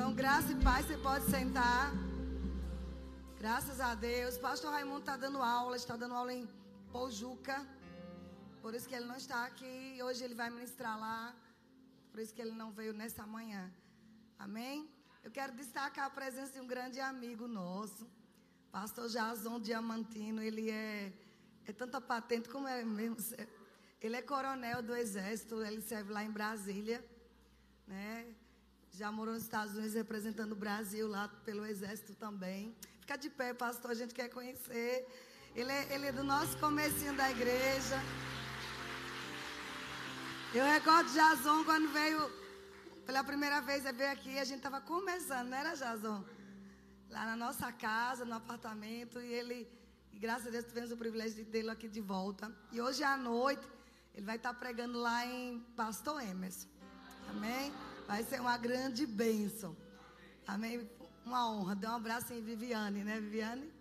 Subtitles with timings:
[0.00, 1.92] Então, graça e paz, você pode sentar.
[3.38, 4.38] Graças a Deus.
[4.38, 6.48] Pastor Raimundo está dando aula, está dando aula em
[6.90, 7.56] Pojuca.
[8.62, 9.98] Por isso que ele não está aqui.
[10.02, 11.36] Hoje ele vai ministrar lá.
[12.10, 13.70] Por isso que ele não veio nessa manhã.
[14.38, 14.88] Amém?
[15.22, 18.08] Eu quero destacar a presença de um grande amigo nosso.
[18.72, 20.42] Pastor Jason Diamantino.
[20.42, 21.12] Ele é,
[21.66, 23.18] é tanta patente como é mesmo.
[24.00, 25.62] Ele é coronel do Exército.
[25.62, 27.04] Ele serve lá em Brasília.
[27.86, 28.34] Né?
[28.92, 32.74] Já morou nos Estados Unidos representando o Brasil lá pelo Exército também.
[33.00, 35.06] Fica de pé, pastor, a gente quer conhecer.
[35.54, 37.96] Ele é, ele é do nosso comecinho da igreja.
[40.54, 42.30] Eu recordo Jason quando veio
[43.06, 46.24] pela primeira vez, ele veio aqui, a gente estava começando, não era Jason?
[47.08, 49.68] Lá na nossa casa, no apartamento, e ele,
[50.12, 52.52] e graças a Deus, tivemos o privilégio de tê-lo aqui de volta.
[52.70, 53.66] E hoje à noite,
[54.14, 56.68] ele vai estar pregando lá em Pastor Emerson.
[57.28, 57.72] Amém?
[58.10, 59.76] Vai ser uma grande bênção.
[60.44, 60.76] Amém?
[61.24, 61.76] Uma honra.
[61.76, 63.72] Dê um abraço em Viviane, né, Viviane?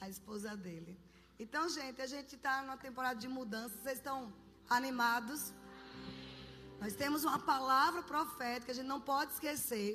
[0.00, 0.96] A esposa dele.
[1.40, 3.74] Então, gente, a gente está numa temporada de mudança.
[3.82, 4.32] Vocês estão
[4.70, 5.52] animados?
[6.80, 9.90] Nós temos uma palavra profética, a gente não pode esquecer.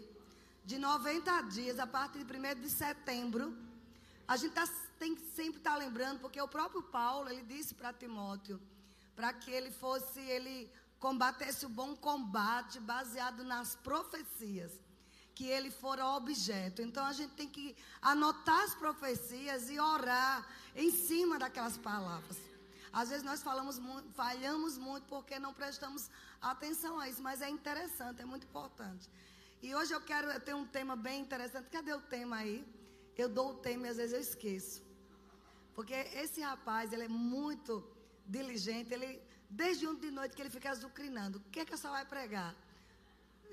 [0.65, 3.57] De 90 dias, a partir de 1 de setembro.
[4.27, 4.67] A gente tá,
[4.99, 8.59] tem que sempre estar tá lembrando, porque o próprio Paulo, ele disse para Timóteo,
[9.15, 14.71] para que ele fosse, ele combatesse o bom combate baseado nas profecias
[15.35, 16.81] que ele fora objeto.
[16.81, 22.37] Então a gente tem que anotar as profecias e orar em cima daquelas palavras.
[22.91, 26.09] Às vezes nós falamos muito, falhamos muito porque não prestamos
[26.41, 29.07] atenção a isso, mas é interessante, é muito importante.
[29.61, 31.69] E hoje eu quero ter um tema bem interessante.
[31.69, 32.65] Cadê o tema aí?
[33.15, 34.83] Eu dou o tema e às vezes eu esqueço.
[35.75, 37.87] Porque esse rapaz, ele é muito
[38.25, 41.39] diligente, ele Desde um de noite que ele fica azucrinando.
[41.39, 42.55] O que é que a senhora vai pregar?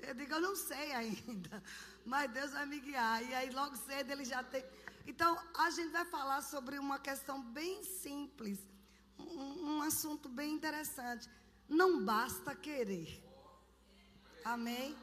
[0.01, 1.63] Eu digo, eu não sei ainda.
[2.05, 3.23] Mas Deus vai me guiar.
[3.23, 4.63] E aí logo cedo ele já tem.
[5.07, 8.59] Então, a gente vai falar sobre uma questão bem simples.
[9.17, 11.29] Um, um assunto bem interessante.
[11.67, 13.23] Não basta querer.
[14.43, 14.95] Amém?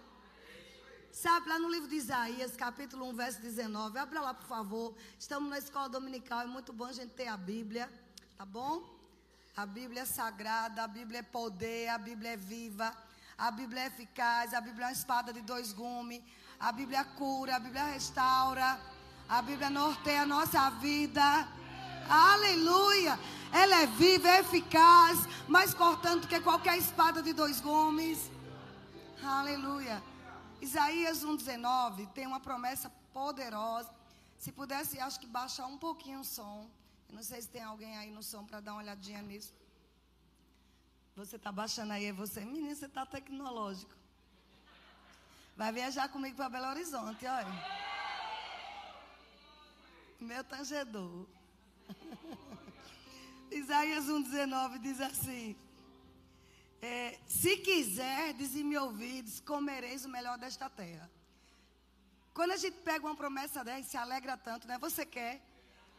[1.10, 3.98] Sabe, lá no livro de Isaías, capítulo 1, verso 19.
[3.98, 4.94] Abra lá, por favor.
[5.19, 6.41] Estamos na escola dominical.
[6.41, 7.91] É muito bom a gente ter a Bíblia.
[8.36, 9.01] Tá bom?
[9.54, 12.90] A Bíblia é sagrada, a Bíblia é poder, a Bíblia é viva,
[13.36, 16.22] a Bíblia é eficaz, a Bíblia é uma espada de dois gumes,
[16.58, 18.80] a Bíblia cura, a Bíblia restaura,
[19.28, 21.46] a Bíblia norteia a nossa vida.
[22.08, 23.18] Aleluia!
[23.52, 28.30] Ela é viva, é eficaz, mais cortante que qualquer espada de dois gumes.
[29.22, 30.02] Aleluia.
[30.62, 33.91] Isaías 1,19 tem uma promessa poderosa.
[34.38, 36.70] Se pudesse, acho que baixar um pouquinho o som.
[37.12, 39.52] Não sei se tem alguém aí no som para dar uma olhadinha nisso.
[41.14, 43.94] Você está baixando aí, é você, menino, você está tecnológico.
[45.54, 47.52] Vai viajar comigo para Belo Horizonte, olha.
[50.18, 51.26] Meu tangedor.
[53.52, 55.54] Isaías 1,19 diz assim:
[56.80, 61.10] é, Se quiserdes e me ouvides, comereis o melhor desta terra.
[62.32, 64.78] Quando a gente pega uma promessa dessa se alegra tanto, né?
[64.78, 65.51] Você quer?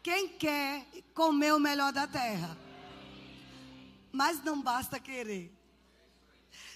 [0.04, 2.54] Quem quer comer o melhor da terra?
[4.12, 5.50] Mas não basta querer.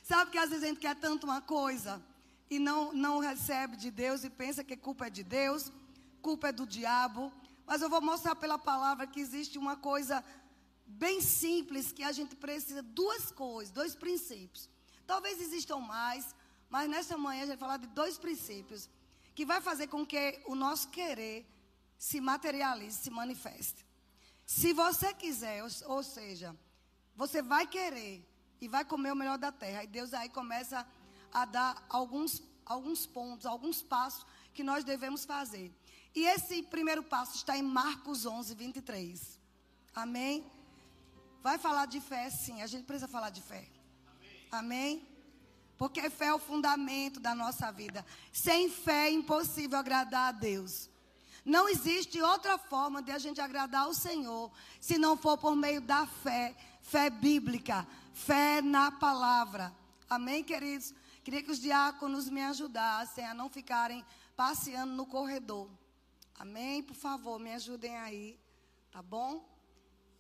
[0.03, 2.03] Sabe que às vezes a gente quer tanto uma coisa
[2.49, 5.71] e não, não recebe de Deus e pensa que culpa é de Deus,
[6.23, 7.31] culpa é do diabo.
[7.67, 10.25] Mas eu vou mostrar pela palavra que existe uma coisa
[10.87, 14.71] bem simples que a gente precisa, duas coisas, dois princípios.
[15.07, 16.35] Talvez existam mais,
[16.71, 18.89] mas nesta manhã a gente vai falar de dois princípios
[19.35, 21.47] que vai fazer com que o nosso querer
[21.99, 23.85] se materialize, se manifeste.
[24.47, 26.57] Se você quiser, ou, ou seja,
[27.15, 28.25] você vai querer
[28.61, 29.85] e vai comer o melhor da terra.
[29.85, 30.87] E Deus aí começa
[31.33, 35.73] a dar alguns, alguns pontos, alguns passos que nós devemos fazer.
[36.15, 39.39] E esse primeiro passo está em Marcos 11, 23.
[39.95, 40.51] Amém?
[41.43, 42.63] Vai falar de fé, sim.
[42.63, 43.69] A gente precisa falar de fé.
[44.51, 45.07] Amém?
[45.77, 48.05] Porque fé é o fundamento da nossa vida.
[48.33, 50.91] Sem fé é impossível agradar a Deus.
[51.49, 55.81] Não existe outra forma de a gente agradar ao Senhor se não for por meio
[55.81, 59.75] da fé, fé bíblica, fé na palavra.
[60.11, 60.93] Amém, queridos?
[61.25, 64.05] Queria que os diáconos me ajudassem a não ficarem
[64.37, 65.71] passeando no corredor.
[66.39, 66.83] Amém?
[66.83, 68.39] Por favor, me ajudem aí,
[68.93, 69.43] tá bom?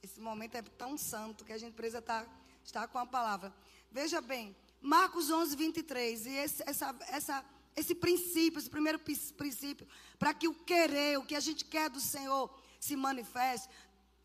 [0.02, 2.30] Esse momento é tão santo que a gente precisa estar, tá,
[2.64, 3.52] estar com a palavra.
[3.92, 6.24] Veja bem, Marcos 11, 23.
[6.24, 7.44] E esse, essa, essa
[7.78, 9.86] esse princípio, esse primeiro princípio,
[10.18, 13.68] para que o querer, o que a gente quer do Senhor se manifeste,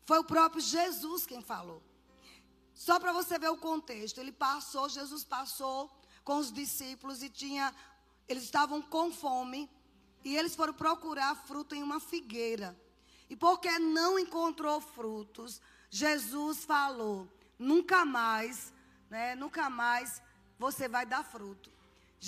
[0.04, 1.82] foi o próprio Jesus quem falou.
[2.74, 5.90] Só para você ver o contexto, ele passou, Jesus passou
[6.24, 7.74] com os discípulos e tinha
[8.26, 9.70] eles estavam com fome
[10.24, 12.76] e eles foram procurar fruto em uma figueira.
[13.28, 15.60] E porque não encontrou frutos,
[15.90, 17.28] Jesus falou:
[17.58, 18.72] nunca mais,
[19.10, 20.22] né, nunca mais
[20.58, 21.73] você vai dar fruto.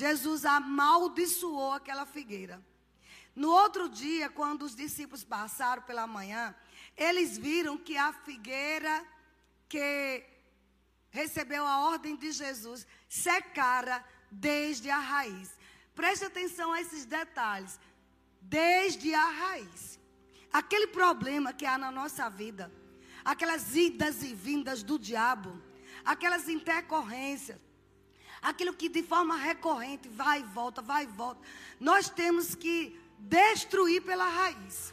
[0.00, 2.62] Jesus amaldiçoou aquela figueira.
[3.34, 6.54] No outro dia, quando os discípulos passaram pela manhã,
[6.94, 8.94] eles viram que a figueira
[9.66, 10.22] que
[11.08, 15.48] recebeu a ordem de Jesus secara desde a raiz.
[15.94, 17.80] Preste atenção a esses detalhes.
[18.42, 19.98] Desde a raiz.
[20.52, 22.70] Aquele problema que há na nossa vida,
[23.24, 25.58] aquelas idas e vindas do diabo,
[26.04, 27.58] aquelas intercorrências,
[28.42, 31.40] aquilo que de forma recorrente vai e volta, vai e volta,
[31.80, 34.92] nós temos que destruir pela raiz.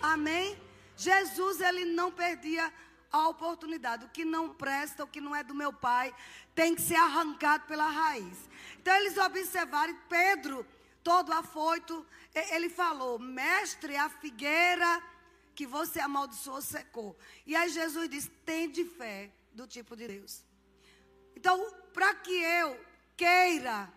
[0.00, 0.58] Amém?
[0.96, 2.72] Jesus, ele não perdia
[3.10, 4.04] a oportunidade.
[4.04, 6.14] O que não presta, o que não é do meu pai,
[6.54, 8.48] tem que ser arrancado pela raiz.
[8.80, 10.66] Então eles observaram, Pedro,
[11.02, 15.02] todo afoito, ele falou: Mestre, a figueira
[15.54, 17.16] que você amaldiçoou secou.
[17.46, 20.42] E aí Jesus disse: Tem de fé do tipo de Deus.
[21.36, 22.78] Então, para que eu
[23.16, 23.90] queira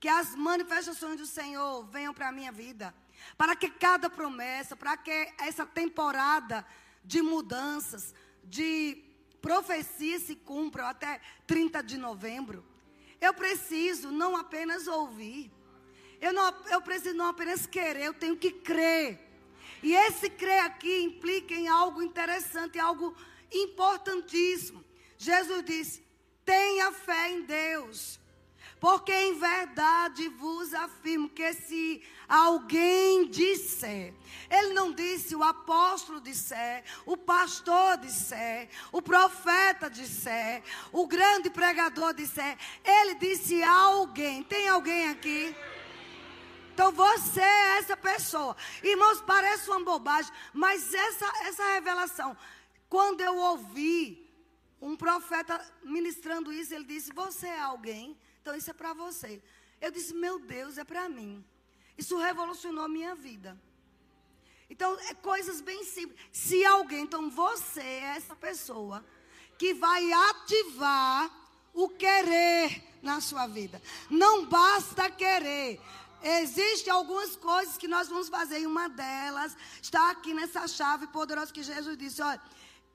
[0.00, 2.94] que as manifestações do Senhor venham para a minha vida,
[3.36, 6.66] para que cada promessa, para que essa temporada
[7.04, 9.04] de mudanças, de
[9.42, 12.64] profecia se cumpra até 30 de novembro,
[13.20, 15.52] eu preciso não apenas ouvir,
[16.22, 19.28] eu, não, eu preciso não apenas querer, eu tenho que crer.
[19.82, 23.14] E esse crer aqui implica em algo interessante, algo
[23.52, 24.82] importantíssimo.
[25.18, 26.09] Jesus disse:
[26.50, 28.18] tenha fé em Deus.
[28.80, 34.14] Porque em verdade vos afirmo que se alguém disser,
[34.50, 42.14] ele não disse o apóstolo disser, o pastor disser, o profeta disser, o grande pregador
[42.14, 44.42] disser, ele disse alguém.
[44.42, 45.54] Tem alguém aqui?
[46.72, 48.56] Então você é essa pessoa.
[48.82, 52.34] Irmãos, parece uma bobagem, mas essa, essa revelação,
[52.88, 54.19] quando eu ouvi
[54.80, 59.42] um profeta ministrando isso, ele disse: Você é alguém então isso é para você.
[59.80, 61.44] Eu disse, meu Deus, é para mim.
[61.96, 63.58] Isso revolucionou a minha vida.
[64.68, 66.18] Então, é coisas bem simples.
[66.32, 69.04] Se alguém, então você é essa pessoa
[69.58, 71.30] que vai ativar
[71.74, 73.82] o querer na sua vida.
[74.08, 75.80] Não basta querer.
[76.22, 81.52] Existem algumas coisas que nós vamos fazer, e uma delas está aqui nessa chave poderosa
[81.52, 82.40] que Jesus disse: olha,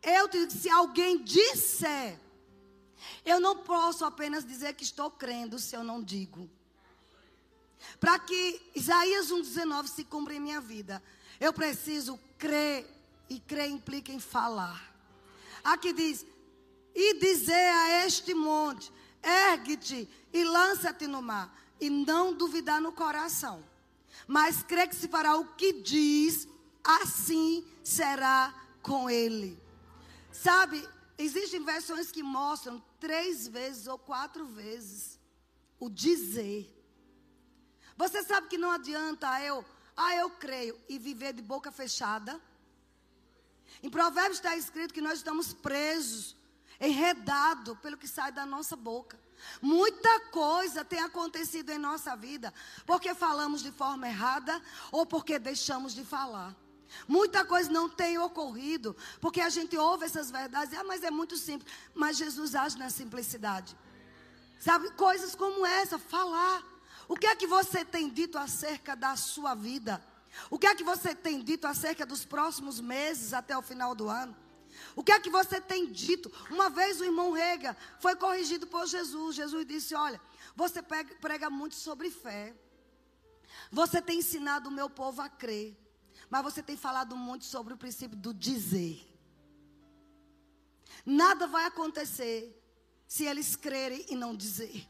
[0.03, 2.19] eu te digo, se alguém disser,
[3.25, 6.49] eu não posso apenas dizer que estou crendo se eu não digo.
[7.99, 11.01] Para que Isaías 1,19 se cumpra em minha vida,
[11.39, 12.87] eu preciso crer,
[13.29, 14.93] e crer implica em falar.
[15.63, 16.25] Aqui diz:
[16.93, 23.63] e dizer a este monte: ergue-te e lança-te no mar, e não duvidar no coração,
[24.27, 26.47] mas crer que se fará o que diz,
[26.83, 29.59] assim será com ele.
[30.43, 30.87] Sabe,
[31.17, 35.17] Existem versões que mostram três vezes ou quatro vezes
[35.79, 36.71] o dizer.
[37.95, 39.63] Você sabe que não adianta eu,
[39.95, 42.39] ah, eu creio, e viver de boca fechada.
[43.81, 46.35] Em Provérbios está escrito que nós estamos presos,
[46.81, 49.17] enredados pelo que sai da nossa boca.
[49.61, 52.53] Muita coisa tem acontecido em nossa vida
[52.85, 54.61] porque falamos de forma errada
[54.91, 56.53] ou porque deixamos de falar.
[57.07, 61.37] Muita coisa não tem ocorrido, porque a gente ouve essas verdades, ah, mas é muito
[61.37, 61.71] simples.
[61.93, 63.75] Mas Jesus age na simplicidade.
[64.59, 66.63] Sabe, coisas como essa, falar.
[67.07, 70.03] O que é que você tem dito acerca da sua vida?
[70.49, 74.09] O que é que você tem dito acerca dos próximos meses até o final do
[74.09, 74.35] ano?
[74.95, 76.31] O que é que você tem dito?
[76.49, 79.35] Uma vez o irmão Rega foi corrigido por Jesus.
[79.35, 80.19] Jesus disse: Olha,
[80.55, 82.53] você prega muito sobre fé.
[83.71, 85.77] Você tem ensinado o meu povo a crer.
[86.35, 89.07] Mas você tem falado muito sobre o princípio do dizer.
[91.05, 92.61] Nada vai acontecer
[93.07, 94.85] se eles crerem e não dizer.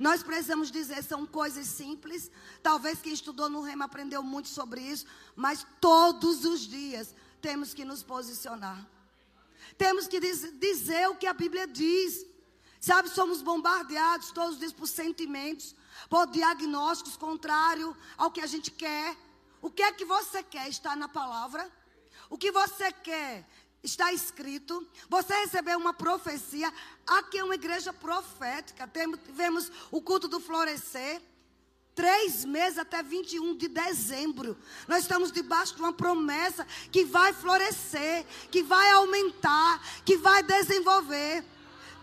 [0.00, 2.28] Nós precisamos dizer, são coisas simples.
[2.60, 5.06] Talvez quem estudou no Rema aprendeu muito sobre isso.
[5.36, 8.84] Mas todos os dias temos que nos posicionar.
[9.78, 12.26] Temos que diz, dizer o que a Bíblia diz.
[12.80, 15.72] Sabe, somos bombardeados todos os dias por sentimentos,
[16.10, 19.16] por diagnósticos contrários ao que a gente quer.
[19.66, 21.68] O que é que você quer está na palavra?
[22.30, 23.44] O que você quer
[23.82, 24.86] está escrito.
[25.08, 26.72] Você recebeu uma profecia.
[27.04, 28.88] Aqui é uma igreja profética.
[29.24, 31.20] Tivemos o culto do florescer.
[31.96, 34.56] Três meses até 21 de dezembro.
[34.86, 41.44] Nós estamos debaixo de uma promessa que vai florescer, que vai aumentar, que vai desenvolver.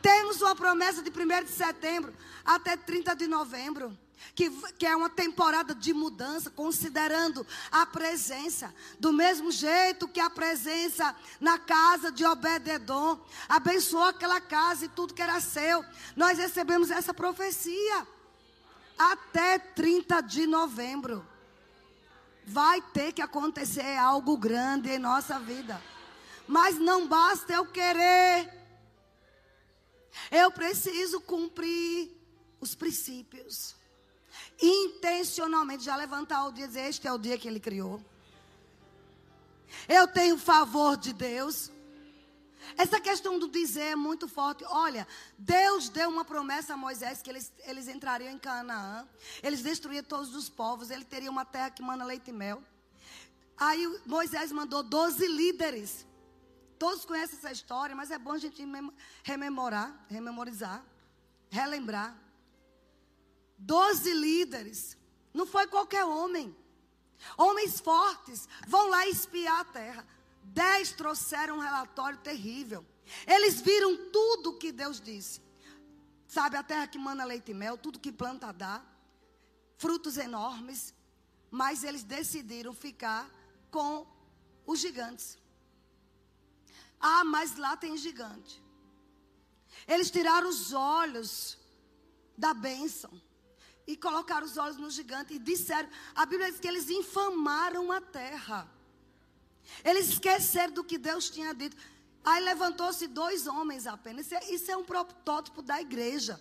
[0.02, 3.98] Temos uma promessa de 1 de setembro até 30 de novembro.
[4.36, 8.74] Que, que é uma temporada de mudança, considerando a presença.
[9.00, 15.14] Do mesmo jeito que a presença na casa de Obededon abençoou aquela casa e tudo
[15.14, 18.08] que era seu, nós recebemos essa profecia.
[18.98, 21.28] Até 30 de novembro.
[22.46, 25.82] Vai ter que acontecer algo grande em nossa vida.
[26.48, 28.52] Mas não basta eu querer.
[30.30, 32.12] Eu preciso cumprir
[32.60, 33.76] os princípios
[34.64, 38.02] intencionalmente já levantar o dia e dizer: Este é o dia que Ele criou.
[39.88, 41.70] Eu tenho favor de Deus.
[42.78, 44.64] Essa questão do dizer é muito forte.
[44.70, 45.06] Olha,
[45.38, 49.06] Deus deu uma promessa a Moisés que eles, eles entrariam em Canaã,
[49.44, 52.64] eles destruiriam todos os povos, ele teria uma terra que manda leite e mel.
[53.58, 56.06] Aí Moisés mandou 12 líderes.
[56.80, 58.64] Todos conhecem essa história, mas é bom a gente
[59.24, 60.84] rememorar, rememorizar,
[61.50, 62.23] relembrar.
[63.58, 64.98] Doze líderes.
[65.34, 66.56] Não foi qualquer homem.
[67.38, 70.08] Homens fortes vão lá espiar a terra.
[70.44, 72.86] Dez trouxeram um relatório terrível.
[73.26, 75.42] Eles viram tudo que Deus disse.
[76.28, 78.84] Sabe, a terra que manda leite e mel, tudo que planta dá.
[79.78, 80.94] Frutos enormes.
[81.50, 83.30] Mas eles decidiram ficar
[83.70, 84.08] com
[84.66, 85.38] os gigantes.
[87.00, 88.62] Ah, mas lá tem gigante.
[89.88, 91.58] Eles tiraram os olhos
[92.38, 93.22] da bênção
[93.86, 98.00] e colocaram os olhos no gigante e disseram, a Bíblia diz que eles infamaram a
[98.00, 98.68] terra.
[99.84, 101.76] Eles esqueceram do que Deus tinha dito.
[102.24, 104.26] Aí levantou-se dois homens apenas.
[104.26, 106.40] Isso é, isso é um protótipo da igreja.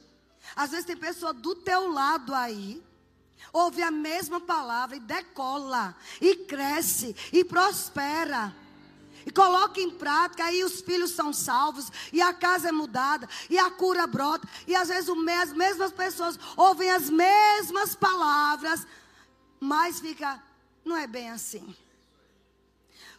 [0.54, 2.82] Às vezes tem pessoa do teu lado aí,
[3.52, 8.54] ouve a mesma palavra e decola, e cresce, e prospera
[9.26, 13.58] e coloca em prática, aí os filhos são salvos, e a casa é mudada, e
[13.58, 18.86] a cura brota, e às vezes as mesmas pessoas ouvem as mesmas palavras,
[19.60, 20.42] mas fica,
[20.84, 21.76] não é bem assim.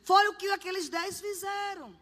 [0.04, 1.96] Foi o que aqueles dez fizeram.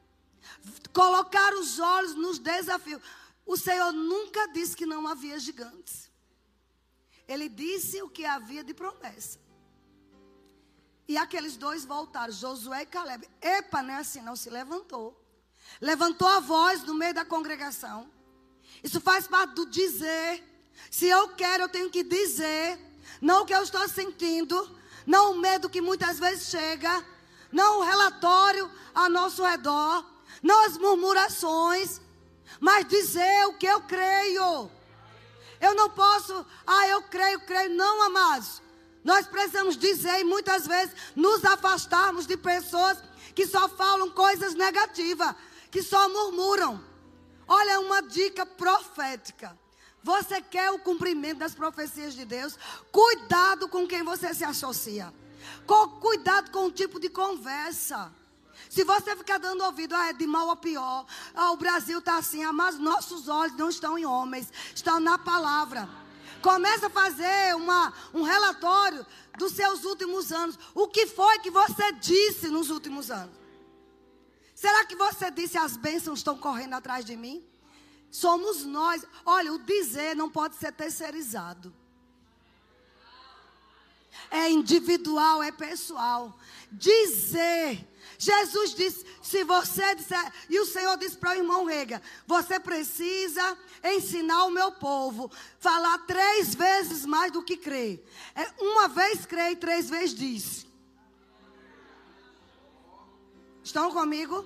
[0.91, 3.01] Colocar os olhos nos desafios.
[3.45, 6.09] O Senhor nunca disse que não havia gigantes.
[7.27, 9.39] Ele disse o que havia de promessa.
[11.07, 13.27] E aqueles dois voltaram, Josué e Caleb.
[13.41, 15.19] Epa, não é assim, não se levantou.
[15.79, 18.09] Levantou a voz no meio da congregação.
[18.83, 20.43] Isso faz parte do dizer.
[20.89, 22.79] Se eu quero, eu tenho que dizer.
[23.21, 24.79] Não o que eu estou sentindo.
[25.05, 27.05] Não o medo que muitas vezes chega.
[27.51, 30.05] Não o relatório a nosso redor.
[30.41, 32.01] Não as murmurações.
[32.59, 34.71] Mas dizer o que eu creio.
[35.59, 37.75] Eu não posso, ah, eu creio, creio.
[37.75, 38.61] Não, amados.
[39.03, 42.97] Nós precisamos dizer e muitas vezes nos afastarmos de pessoas
[43.33, 45.35] que só falam coisas negativas,
[45.69, 46.83] que só murmuram.
[47.47, 49.57] Olha uma dica profética.
[50.03, 52.57] Você quer o cumprimento das profecias de Deus?
[52.91, 55.13] Cuidado com quem você se associa.
[55.99, 58.11] cuidado com o tipo de conversa.
[58.69, 61.05] Se você ficar dando ouvido, ah, é de mal a pior,
[61.35, 65.17] ah, o Brasil está assim, ah, mas nossos olhos não estão em homens, estão na
[65.17, 65.89] palavra.
[66.41, 69.05] Começa a fazer uma, um relatório
[69.37, 70.57] dos seus últimos anos.
[70.73, 73.35] O que foi que você disse nos últimos anos?
[74.55, 77.43] Será que você disse as bênçãos estão correndo atrás de mim?
[78.11, 79.05] Somos nós.
[79.25, 81.73] Olha, o dizer não pode ser terceirizado.
[84.29, 86.37] É individual, é pessoal.
[86.71, 87.87] Dizer
[88.21, 93.57] Jesus disse: se você disser, e o Senhor disse para o irmão Rega: você precisa
[93.83, 97.99] ensinar o meu povo, falar três vezes mais do que crê.
[98.35, 100.67] É, uma vez crê e três vezes diz.
[103.63, 104.45] Estão comigo?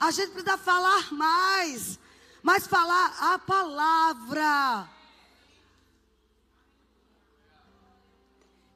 [0.00, 2.00] A gente precisa falar mais,
[2.42, 4.90] mas falar a palavra.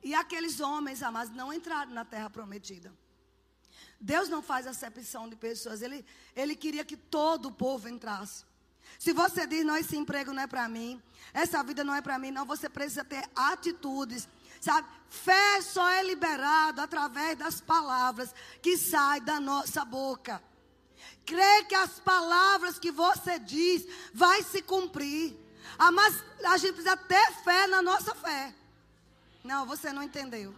[0.00, 2.99] E aqueles homens, amados, não entraram na terra prometida.
[4.00, 5.82] Deus não faz acepção de pessoas.
[5.82, 6.04] Ele,
[6.34, 8.44] ele queria que todo o povo entrasse.
[8.98, 11.00] Se você diz, não, esse emprego não é para mim,
[11.32, 14.28] essa vida não é para mim, não, você precisa ter atitudes.
[14.60, 14.88] Sabe?
[15.08, 20.42] Fé só é liberada através das palavras que saem da nossa boca.
[21.24, 25.36] Crê que as palavras que você diz vai se cumprir.
[25.78, 28.54] Ah, mas a gente precisa ter fé na nossa fé.
[29.42, 30.54] Não, você não entendeu.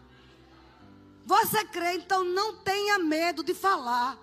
[1.24, 4.18] Você crê, então não tenha medo de falar.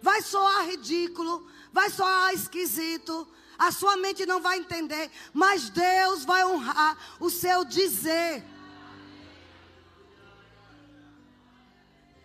[0.00, 3.26] Vai soar ridículo, vai soar esquisito,
[3.58, 8.44] a sua mente não vai entender, mas Deus vai honrar o seu dizer.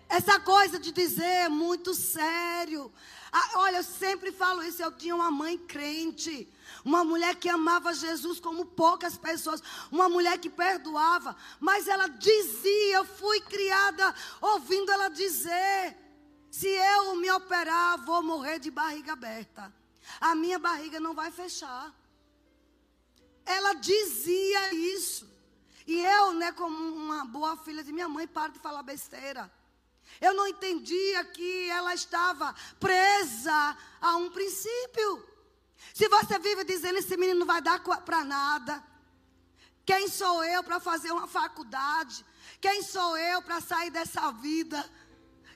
[0.09, 2.91] Essa coisa de dizer é muito sério.
[3.31, 4.83] Ah, olha, eu sempre falo isso.
[4.83, 6.51] Eu tinha uma mãe crente.
[6.83, 9.63] Uma mulher que amava Jesus como poucas pessoas.
[9.89, 11.35] Uma mulher que perdoava.
[11.59, 15.97] Mas ela dizia, eu fui criada ouvindo ela dizer:
[16.49, 19.73] se eu me operar, vou morrer de barriga aberta.
[20.19, 21.93] A minha barriga não vai fechar.
[23.45, 25.29] Ela dizia isso.
[25.87, 29.51] E eu, né, como uma boa filha de minha mãe, paro de falar besteira.
[30.19, 35.27] Eu não entendia que ela estava presa a um princípio.
[35.93, 38.83] Se você vive dizendo esse menino não vai dar para nada,
[39.85, 42.25] quem sou eu para fazer uma faculdade?
[42.59, 44.89] Quem sou eu para sair dessa vida?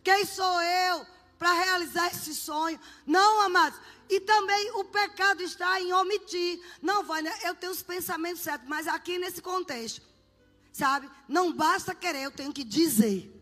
[0.04, 1.06] Quem sou eu
[1.38, 2.80] para realizar esse sonho?
[3.06, 3.80] Não, amados.
[4.10, 6.62] E também o pecado está em omitir.
[6.82, 10.02] Não, Vânia, eu tenho os pensamentos certos, mas aqui nesse contexto,
[10.72, 11.10] sabe?
[11.28, 13.35] Não basta querer, eu tenho que dizer.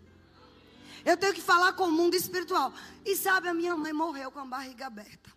[1.06, 2.74] Eu tenho que falar com o mundo espiritual.
[3.06, 5.32] E sabe, a minha mãe morreu com a barriga aberta.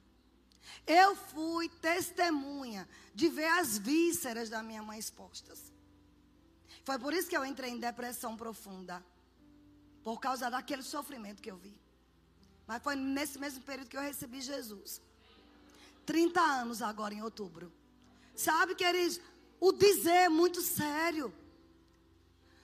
[0.87, 5.73] Eu fui testemunha de ver as vísceras da minha mãe expostas.
[6.85, 9.04] Foi por isso que eu entrei em depressão profunda.
[10.04, 11.76] Por causa daquele sofrimento que eu vi.
[12.66, 15.00] Mas foi nesse mesmo período que eu recebi Jesus.
[16.04, 17.73] 30 anos agora em outubro.
[18.37, 19.20] Sabe, queridos,
[19.58, 21.35] o dizer é muito sério.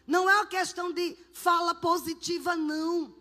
[0.07, 3.15] Não é uma questão de fala positiva, não.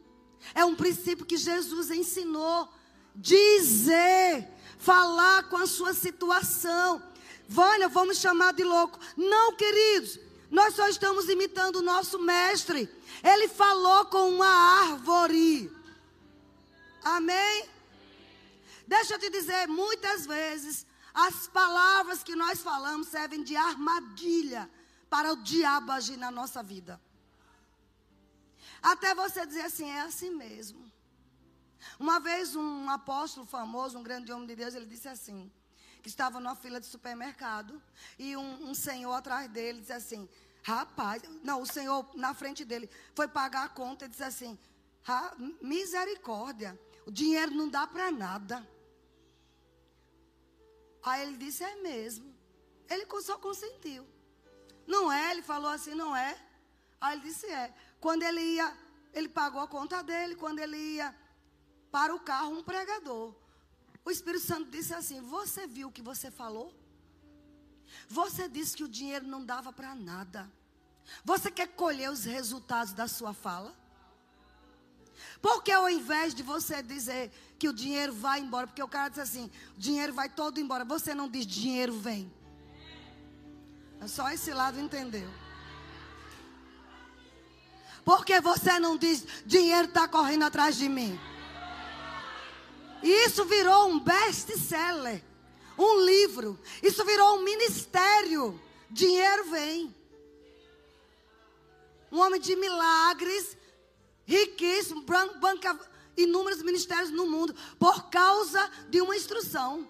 [0.54, 2.68] É um princípio que Jesus ensinou.
[3.16, 4.48] Dizer,
[4.78, 7.02] falar com a sua situação.
[7.48, 8.98] Vânia, vamos chamar de louco.
[9.16, 10.20] Não, queridos,
[10.50, 12.90] nós só estamos imitando o nosso mestre.
[13.24, 15.72] Ele falou com uma árvore.
[17.04, 17.66] Amém?
[18.88, 24.70] Deixa eu te dizer, muitas vezes as palavras que nós falamos servem de armadilha
[25.12, 27.00] para o diabo agir na nossa vida.
[28.82, 30.90] Até você dizer assim, é assim mesmo.
[32.00, 35.52] Uma vez um apóstolo famoso, um grande homem de Deus, ele disse assim,
[36.02, 37.82] que estava numa fila de supermercado,
[38.18, 40.30] e um, um senhor atrás dele disse assim,
[40.64, 44.58] rapaz, não, o senhor na frente dele foi pagar a conta e disse assim,
[45.62, 48.66] misericórdia, o dinheiro não dá para nada.
[51.04, 52.34] Aí ele disse, é mesmo.
[52.90, 54.08] Ele só consentiu.
[54.94, 55.32] Não é?
[55.32, 56.38] Ele falou assim, não é?
[57.00, 57.74] Aí ele disse, é.
[58.00, 58.68] Quando ele ia,
[59.14, 61.16] ele pagou a conta dele, quando ele ia
[61.90, 63.34] para o carro, um pregador.
[64.04, 66.74] O Espírito Santo disse assim: Você viu o que você falou?
[68.08, 70.52] Você disse que o dinheiro não dava para nada.
[71.24, 73.74] Você quer colher os resultados da sua fala?
[75.42, 79.20] Porque ao invés de você dizer que o dinheiro vai embora, porque o cara diz
[79.20, 82.32] assim: o dinheiro vai todo embora, você não diz dinheiro vem.
[84.02, 85.30] É só esse lado entendeu.
[88.04, 91.20] Porque você não diz dinheiro está correndo atrás de mim.
[93.04, 95.24] E isso virou um best-seller,
[95.78, 96.60] um livro.
[96.82, 98.60] Isso virou um ministério.
[98.90, 99.96] Dinheiro vem.
[102.12, 103.56] Um homem de milagres,
[104.26, 105.80] riquíssimo, banca
[106.18, 109.88] inúmeros ministérios no mundo, por causa de uma instrução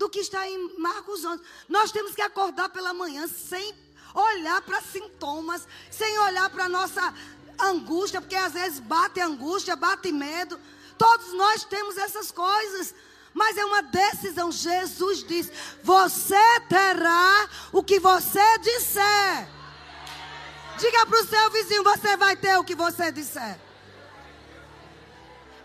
[0.00, 1.42] do que está em Marcos 11.
[1.68, 3.74] Nós temos que acordar pela manhã sem
[4.14, 7.14] olhar para sintomas, sem olhar para nossa
[7.60, 10.58] angústia, porque às vezes bate angústia, bate medo.
[10.96, 12.94] Todos nós temos essas coisas.
[13.34, 14.50] Mas é uma decisão.
[14.50, 19.48] Jesus diz: Você terá o que você disser.
[20.78, 23.60] Diga para o seu vizinho: Você vai ter o que você disser.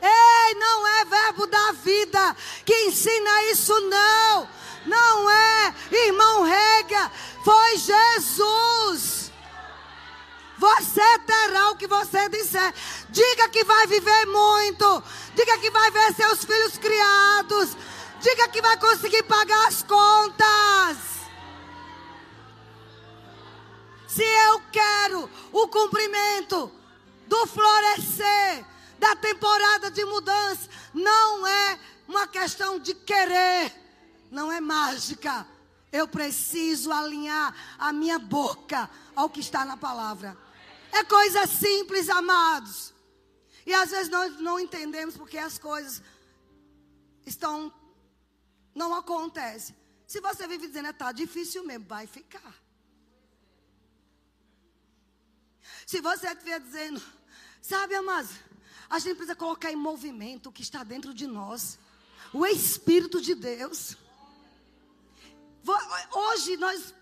[0.05, 4.47] Ei, não é verbo da vida que ensina isso, não.
[4.85, 7.11] Não é, irmão Rega,
[7.43, 9.31] foi Jesus.
[10.57, 12.73] Você terá o que você disser.
[13.09, 15.03] Diga que vai viver muito.
[15.33, 17.75] Diga que vai ver seus filhos criados.
[18.21, 20.97] Diga que vai conseguir pagar as contas.
[24.07, 26.71] Se eu quero o cumprimento
[27.27, 28.65] do florescer
[29.05, 33.71] da temporada de mudança, não é uma questão de querer,
[34.31, 35.47] não é mágica.
[35.91, 40.35] Eu preciso alinhar a minha boca ao que está na palavra.
[40.91, 42.93] É coisa simples, amados.
[43.63, 46.01] E às vezes nós não entendemos porque as coisas
[47.25, 47.71] estão
[48.73, 49.75] não acontecem.
[50.07, 52.53] Se você vive dizendo, está difícil mesmo, vai ficar.
[55.85, 57.01] Se você estiver dizendo,
[57.61, 58.31] sabe, amados,
[58.89, 61.79] a gente precisa colocar em movimento o que está dentro de nós.
[62.33, 63.97] O Espírito de Deus.
[66.11, 66.93] Hoje nós,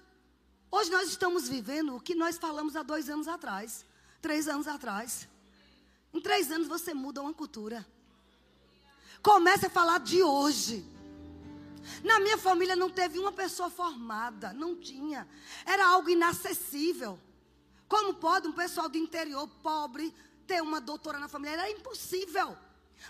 [0.72, 3.86] hoje nós estamos vivendo o que nós falamos há dois anos atrás,
[4.22, 5.28] três anos atrás.
[6.13, 7.86] Em três anos você muda uma cultura.
[9.22, 10.86] Comece a falar de hoje.
[12.04, 15.28] Na minha família não teve uma pessoa formada, não tinha.
[15.65, 17.19] Era algo inacessível.
[17.88, 20.13] Como pode um pessoal do interior pobre
[20.54, 21.56] ter uma doutora na família?
[21.56, 22.56] Era impossível.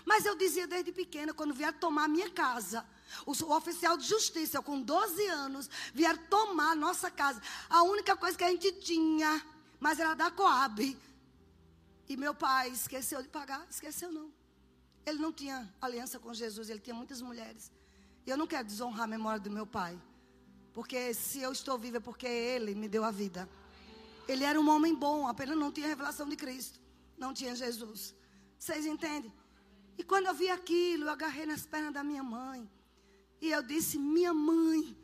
[0.04, 2.86] Mas eu dizia desde pequena, quando vieram tomar a minha casa,
[3.26, 7.40] o, oficial de justiça, com 12 anos, vieram tomar a nossa casa.
[7.68, 9.44] A única coisa que a gente tinha,
[9.78, 10.96] mas era da Coab.
[12.08, 14.32] E meu pai esqueceu de pagar, esqueceu não.
[15.04, 17.70] Ele não tinha aliança com Jesus, ele tinha muitas mulheres.
[18.26, 20.00] E eu não quero desonrar a memória do meu pai.
[20.72, 23.48] Porque se eu estou viva é porque ele me deu a vida.
[24.26, 26.83] Ele era um homem bom, apenas não tinha revelação de Cristo.
[27.16, 28.14] Não tinha Jesus.
[28.58, 29.32] Vocês entendem?
[29.96, 32.68] E quando eu vi aquilo, eu agarrei nas pernas da minha mãe.
[33.40, 34.96] E eu disse: Minha mãe,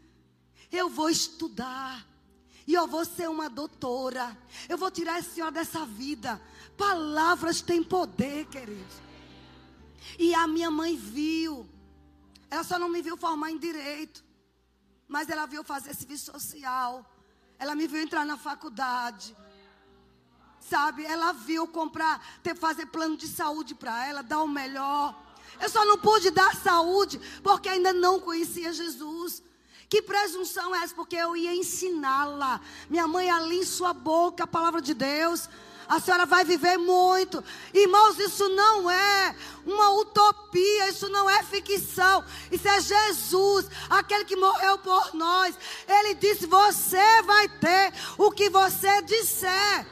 [0.71, 2.07] eu vou estudar.
[2.67, 4.37] E eu vou ser uma doutora.
[4.69, 6.41] Eu vou tirar a senhora dessa vida.
[6.77, 8.97] Palavras têm poder, queridos.
[10.19, 11.69] E a minha mãe viu.
[12.49, 14.25] Ela só não me viu formar em direito.
[15.09, 17.05] Mas ela viu fazer serviço social.
[17.59, 19.37] Ela me viu entrar na faculdade.
[20.61, 21.05] Sabe?
[21.05, 25.15] Ela viu comprar, ter fazer plano de saúde para ela, dar o melhor.
[25.61, 29.43] Eu só não pude dar saúde porque ainda não conhecia Jesus.
[29.89, 30.95] Que presunção é essa?
[30.95, 32.61] Porque eu ia ensiná-la.
[32.89, 35.49] Minha mãe ali em sua boca a palavra de Deus
[35.91, 37.43] a senhora vai viver muito.
[37.75, 39.35] Irmãos, isso não é
[39.67, 42.25] uma utopia, isso não é ficção.
[42.49, 45.53] Isso é Jesus, aquele que morreu por nós.
[45.89, 49.85] Ele disse: Você vai ter o que você disser.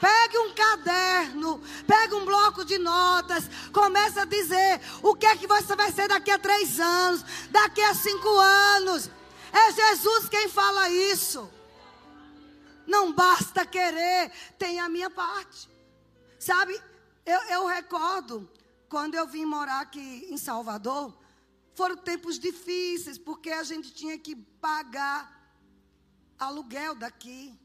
[0.00, 5.46] Pegue um caderno, pegue um bloco de notas, comece a dizer o que é que
[5.46, 9.10] você vai ser daqui a três anos, daqui a cinco anos.
[9.52, 11.50] É Jesus quem fala isso.
[12.86, 15.70] Não basta querer, tem a minha parte.
[16.38, 16.78] Sabe,
[17.24, 18.50] eu, eu recordo
[18.88, 21.16] quando eu vim morar aqui em Salvador,
[21.74, 25.34] foram tempos difíceis, porque a gente tinha que pagar
[26.38, 27.58] aluguel daqui.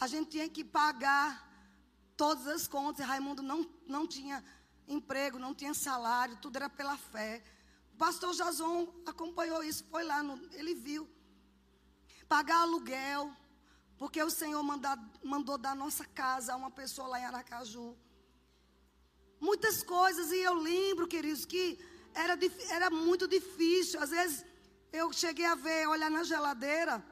[0.00, 1.46] A gente tinha que pagar
[2.16, 3.06] todas as contas.
[3.06, 4.42] Raimundo não, não tinha
[4.88, 7.42] emprego, não tinha salário, tudo era pela fé.
[7.92, 11.08] O pastor Jason acompanhou isso, foi lá, no, ele viu.
[12.28, 13.30] Pagar aluguel,
[13.98, 17.96] porque o Senhor manda, mandou dar nossa casa a uma pessoa lá em Aracaju.
[19.38, 21.78] Muitas coisas, e eu lembro, queridos, que
[22.14, 22.38] era,
[22.70, 24.00] era muito difícil.
[24.00, 24.44] Às vezes
[24.92, 27.04] eu cheguei a ver, olhar na geladeira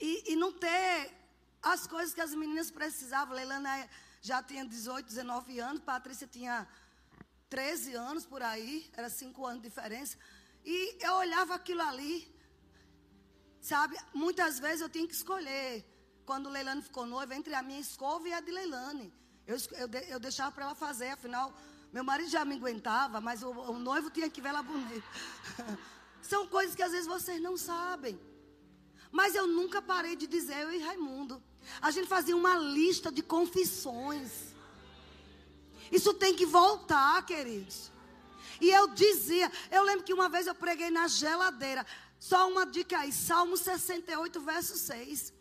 [0.00, 1.21] e, e não ter
[1.62, 3.34] as coisas que as meninas precisavam.
[3.34, 3.88] Leilana
[4.20, 6.66] já tinha 18, 19 anos, Patrícia tinha
[7.48, 10.16] 13 anos por aí, era 5 anos de diferença.
[10.64, 12.32] E eu olhava aquilo ali.
[13.60, 15.84] Sabe, muitas vezes eu tinha que escolher.
[16.24, 19.12] Quando Leilane ficou noiva, entre a minha escova e a de Leilane.
[19.46, 21.52] Eu, eu, eu deixava para ela fazer, afinal,
[21.92, 25.06] meu marido já me aguentava, mas o, o noivo tinha que ver ela bonita.
[26.22, 28.18] São coisas que às vezes vocês não sabem.
[29.10, 31.42] Mas eu nunca parei de dizer, eu e Raimundo.
[31.80, 34.30] A gente fazia uma lista de confissões.
[35.90, 37.90] Isso tem que voltar, queridos.
[38.60, 41.84] E eu dizia, eu lembro que uma vez eu preguei na geladeira.
[42.18, 45.32] Só uma dica aí, Salmo 68, verso 6.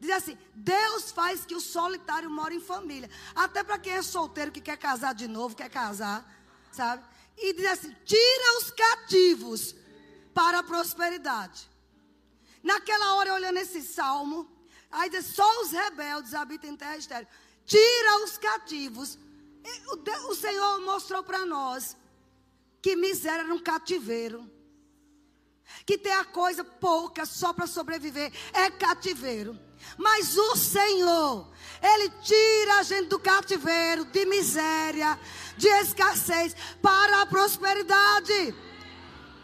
[0.00, 3.08] Diz assim: Deus faz que o solitário more em família.
[3.34, 6.28] Até para quem é solteiro que quer casar de novo, quer casar,
[6.72, 7.04] sabe?
[7.38, 9.74] E diz assim: tira os cativos
[10.34, 11.70] para a prosperidade.
[12.62, 14.50] Naquela hora, olhando esse salmo,
[14.94, 17.28] aí diz: só os rebeldes habitam em terra estéril.
[17.66, 19.18] Tira os cativos.
[19.86, 21.96] O, o Senhor mostrou para nós
[22.82, 24.50] que miséria era um cativeiro
[25.86, 29.58] que tem a coisa pouca só para sobreviver, é cativeiro.
[29.98, 31.46] Mas o Senhor,
[31.82, 35.18] Ele tira a gente do cativeiro, de miséria,
[35.56, 38.54] de escassez, para a prosperidade.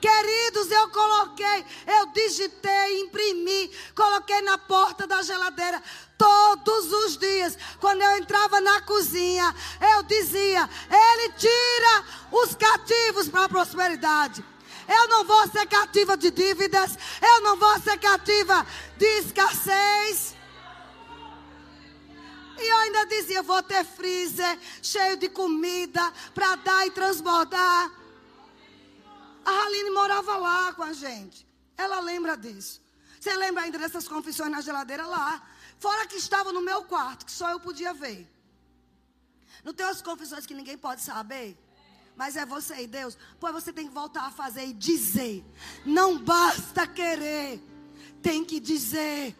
[0.01, 5.83] Queridos, eu coloquei, eu digitei, imprimi, coloquei na porta da geladeira
[6.17, 7.59] todos os dias.
[7.79, 9.55] Quando eu entrava na cozinha,
[9.95, 14.45] eu dizia: Ele tira os cativos para a prosperidade.
[14.89, 16.99] Eu não vou ser cativa de dívidas.
[17.23, 20.35] Eu não vou ser cativa de escassez.
[22.59, 28.00] E eu ainda dizia: vou ter freezer cheio de comida para dar e transbordar.
[29.45, 31.47] A Aline morava lá com a gente.
[31.77, 32.81] Ela lembra disso.
[33.19, 35.43] Você lembra ainda dessas confissões na geladeira lá?
[35.79, 38.29] Fora que estava no meu quarto, que só eu podia ver.
[39.65, 41.59] Não tem as confissões que ninguém pode saber?
[42.21, 43.17] mas é você e Deus.
[43.41, 45.43] Pois você tem que voltar a fazer e dizer.
[45.87, 47.63] Não basta querer,
[48.21, 49.35] tem que dizer.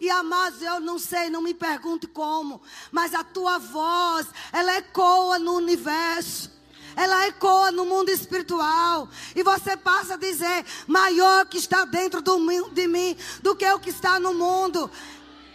[0.00, 5.38] E amados, eu não sei, não me pergunte como, mas a tua voz, ela ecoa
[5.38, 6.50] no universo.
[6.96, 9.08] Ela ecoa no mundo espiritual.
[9.34, 13.80] E você passa a dizer: maior que está dentro do, de mim do que o
[13.80, 14.90] que está no mundo.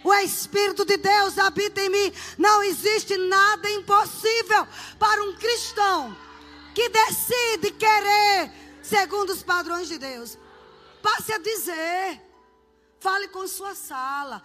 [0.02, 2.12] O Espírito de Deus habita em mim.
[2.38, 4.66] Não existe nada impossível
[4.98, 6.16] para um cristão
[6.74, 8.50] que decide querer
[8.82, 10.38] segundo os padrões de Deus.
[11.02, 12.20] Passe a dizer.
[12.98, 14.42] Fale com sua sala.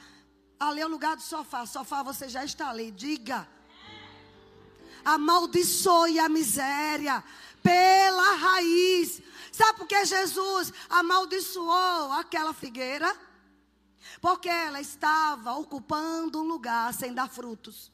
[0.60, 1.66] Ali é o lugar do sofá.
[1.66, 2.92] Sofá você já está ali.
[2.92, 3.48] Diga.
[5.06, 7.24] Amaldiçoe a miséria
[7.62, 9.22] pela raiz.
[9.52, 13.16] Sabe por que Jesus amaldiçoou aquela figueira?
[14.20, 17.92] Porque ela estava ocupando um lugar sem dar frutos.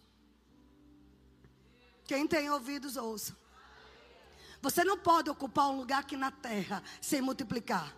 [2.06, 3.38] Quem tem ouvidos, ouça.
[4.62, 7.96] Você não pode ocupar um lugar aqui na terra sem multiplicar,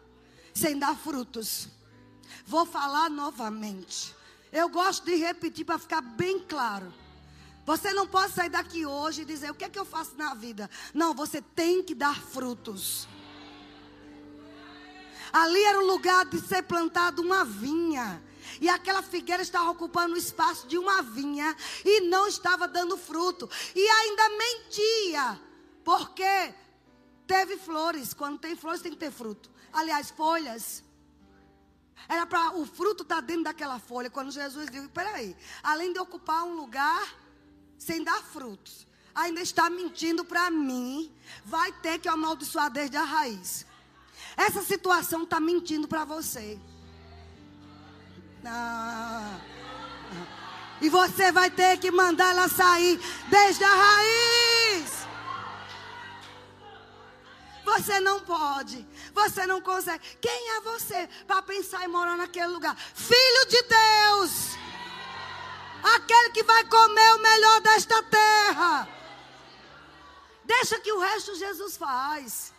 [0.53, 1.67] sem dar frutos.
[2.45, 4.15] Vou falar novamente.
[4.51, 6.93] Eu gosto de repetir para ficar bem claro.
[7.65, 10.33] Você não pode sair daqui hoje e dizer o que é que eu faço na
[10.33, 10.69] vida.
[10.93, 13.07] Não, você tem que dar frutos.
[15.31, 18.21] Ali era o lugar de ser plantado uma vinha.
[18.59, 23.49] E aquela figueira estava ocupando o espaço de uma vinha e não estava dando fruto.
[23.73, 25.41] E ainda mentia,
[25.83, 26.53] porque
[27.25, 28.13] teve flores.
[28.13, 29.49] Quando tem flores, tem que ter fruto.
[29.71, 30.83] Aliás, folhas.
[32.07, 34.09] Era para o fruto estar tá dentro daquela folha.
[34.09, 37.22] Quando Jesus disse: peraí, além de ocupar um lugar
[37.83, 41.11] sem dar frutos, ainda está mentindo para mim,
[41.45, 43.65] vai ter que amaldiçoar desde a raiz.
[44.37, 46.59] Essa situação está mentindo para você.
[48.45, 49.39] Ah,
[50.81, 55.07] e você vai ter que mandar ela sair desde a raiz.
[57.65, 58.85] Você não pode.
[59.13, 60.03] Você não consegue.
[60.21, 62.75] Quem é você para pensar em morar naquele lugar?
[62.93, 64.62] Filho de Deus.
[65.83, 68.87] Aquele que vai comer o melhor desta terra.
[70.45, 72.53] Deixa que o resto Jesus faz.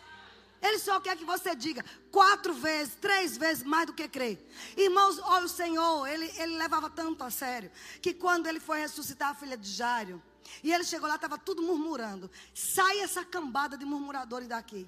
[0.61, 4.39] Ele só quer que você diga quatro vezes, três vezes mais do que crer.
[4.77, 9.31] Irmãos, olha o Senhor, ele, ele levava tanto a sério, que quando ele foi ressuscitar
[9.31, 10.23] a filha de Jairo,
[10.63, 12.31] e ele chegou lá, estava tudo murmurando.
[12.55, 14.87] Sai essa cambada de murmuradores daqui.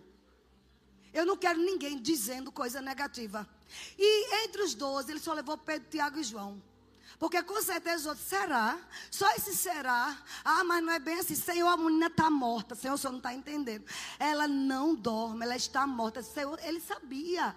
[1.12, 3.48] Eu não quero ninguém dizendo coisa negativa.
[3.98, 6.62] E entre os doze, ele só levou Pedro, Tiago e João.
[7.18, 8.78] Porque com certeza os outros, será?
[9.10, 10.16] Só esse será?
[10.44, 11.34] Ah, mas não é bem assim.
[11.34, 12.74] Senhor, a menina está morta.
[12.74, 13.84] Senhor, o senhor não está entendendo.
[14.18, 16.22] Ela não dorme, ela está morta.
[16.22, 17.56] Senhor, ele sabia.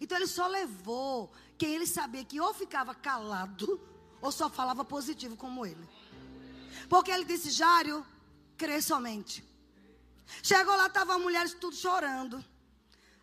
[0.00, 3.80] Então ele só levou quem ele sabia que ou ficava calado,
[4.20, 5.88] ou só falava positivo como ele.
[6.88, 8.06] Porque ele disse, Jário,
[8.56, 9.44] crê somente.
[10.42, 12.44] Chegou lá, estavam mulheres tudo chorando.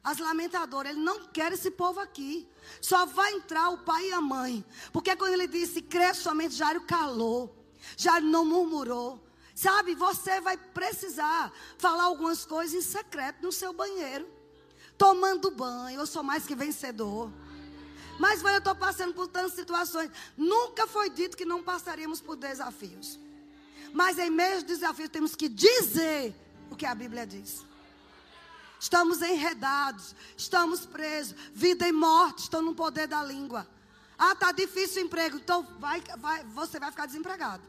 [0.04, 2.48] As lamentadoras, ele não quer esse povo aqui.
[2.82, 4.66] Só vai entrar o pai e a mãe.
[4.94, 7.56] Porque quando ele disse, crê somente, Jário calou.
[7.98, 9.22] Jário não murmurou.
[9.54, 14.26] Sabe, você vai precisar falar algumas coisas em secreto no seu banheiro.
[14.98, 17.32] Tomando banho, eu sou mais que vencedor.
[18.18, 20.12] Mas eu estou passando por tantas situações.
[20.38, 23.20] Nunca foi dito que não passaríamos por desafios.
[23.94, 26.36] Mas em meio aos desafios temos que dizer
[26.70, 27.66] o que a Bíblia diz.
[28.80, 31.36] Estamos enredados, estamos presos.
[31.54, 33.68] Vida e morte estão no poder da língua.
[34.18, 37.64] Ah, tá difícil o emprego, então vai, vai, você vai ficar desempregado.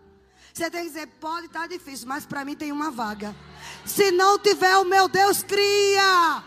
[0.53, 3.35] Você tem que dizer, pode estar tá difícil, mas para mim tem uma vaga.
[3.85, 6.43] Se não tiver, o meu Deus cria.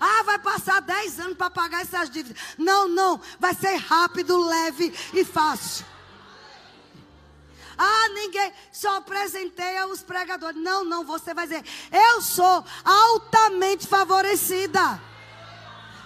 [0.00, 2.40] Ah, vai passar 10 anos para pagar essas dívidas.
[2.58, 3.20] Não, não.
[3.38, 5.86] Vai ser rápido, leve e fácil.
[7.76, 10.60] Ah, ninguém, só presenteia os pregadores.
[10.60, 15.00] Não, não, você vai dizer, eu sou altamente favorecida.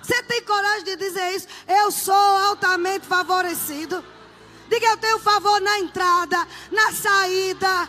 [0.03, 1.49] Você tem coragem de dizer isso?
[1.67, 4.03] Eu sou altamente favorecido.
[4.69, 7.89] Diga, eu tenho favor na entrada, na saída.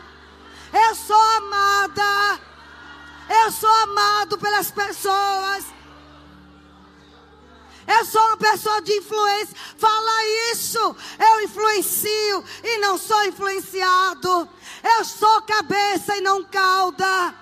[0.73, 2.39] Eu sou amada.
[3.43, 5.65] Eu sou amado pelas pessoas.
[7.97, 9.55] Eu sou uma pessoa de influência.
[9.75, 10.95] Fala isso.
[11.17, 14.47] Eu influencio e não sou influenciado.
[14.83, 17.33] Eu sou cabeça e não cauda.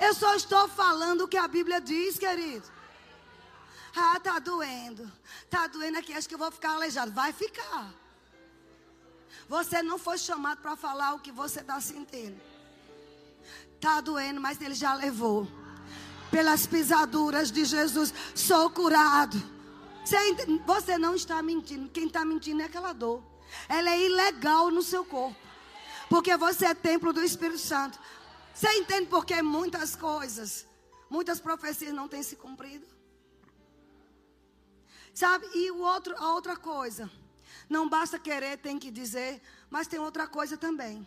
[0.00, 2.68] Eu só estou falando o que a Bíblia diz, querido.
[3.96, 5.10] Ah, tá doendo.
[5.50, 7.10] Tá doendo aqui, acho que eu vou ficar aleijado.
[7.10, 7.92] Vai ficar.
[9.48, 12.40] Você não foi chamado para falar o que você está sentindo.
[13.80, 15.48] Tá doendo, mas ele já levou
[16.30, 19.40] pelas pisaduras de Jesus, sou curado.
[20.66, 21.88] Você não está mentindo.
[21.90, 23.22] Quem está mentindo é aquela dor.
[23.68, 25.36] Ela é ilegal no seu corpo.
[26.08, 27.98] Porque você é templo do Espírito Santo.
[28.54, 30.66] Você entende por que muitas coisas,
[31.10, 32.86] muitas profecias não têm se cumprido?
[35.14, 35.46] Sabe?
[35.54, 37.10] E o outro, a outra coisa.
[37.68, 39.42] Não basta querer, tem que dizer.
[39.68, 41.06] Mas tem outra coisa também.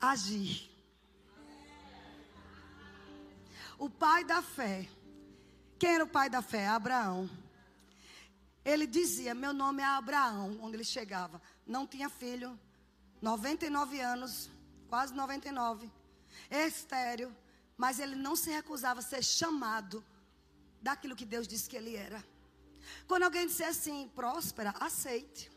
[0.00, 0.70] Agir.
[3.82, 4.88] O pai da fé.
[5.76, 6.68] Quem era o pai da fé?
[6.68, 7.28] Abraão.
[8.64, 11.42] Ele dizia: Meu nome é Abraão, onde ele chegava.
[11.66, 12.56] Não tinha filho,
[13.20, 14.48] 99 anos,
[14.88, 15.90] quase 99,
[16.48, 17.36] estéreo,
[17.76, 20.04] mas ele não se recusava a ser chamado
[20.80, 22.24] daquilo que Deus disse que ele era.
[23.08, 25.50] Quando alguém disser assim, próspera, aceite.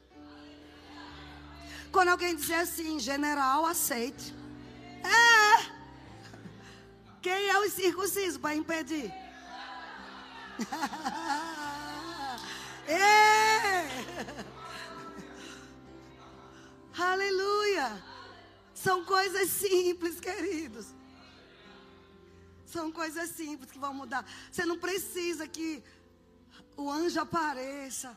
[1.92, 4.34] Quando alguém dizer assim, general, aceite.
[5.04, 5.75] É.
[7.26, 9.12] Quem é o circunciso para impedir?
[12.88, 13.88] é.
[16.96, 18.04] Aleluia.
[18.76, 20.86] São coisas simples, queridos.
[22.68, 24.24] São coisas simples que vão mudar.
[24.52, 25.84] Você não precisa que
[26.78, 28.16] o anjo apareça.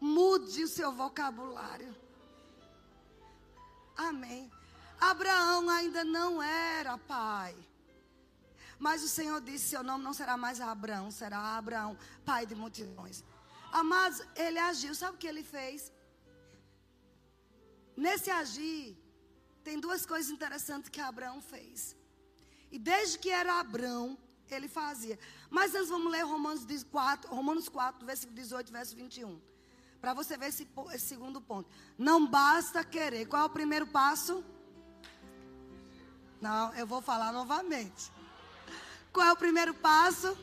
[0.00, 1.94] Mude o seu vocabulário.
[3.94, 4.50] Amém.
[5.00, 7.54] Abraão ainda não era pai.
[8.78, 13.24] Mas o Senhor disse: Seu nome não será mais Abraão, será Abraão, pai de multidões.
[13.72, 14.94] Amados, ele agiu.
[14.94, 15.92] Sabe o que ele fez?
[17.96, 18.96] Nesse agir,
[19.64, 21.96] tem duas coisas interessantes que Abraão fez.
[22.70, 24.16] E desde que era Abraão,
[24.54, 25.18] ele fazia.
[25.50, 29.40] Mas antes vamos ler Romanos 4, Romanos 4 versículo 18, verso 21.
[30.00, 31.68] Para você ver esse, esse segundo ponto.
[31.96, 33.26] Não basta querer.
[33.26, 34.44] Qual é o primeiro passo?
[36.40, 38.12] Não, eu vou falar novamente.
[39.12, 40.36] Qual é o primeiro passo?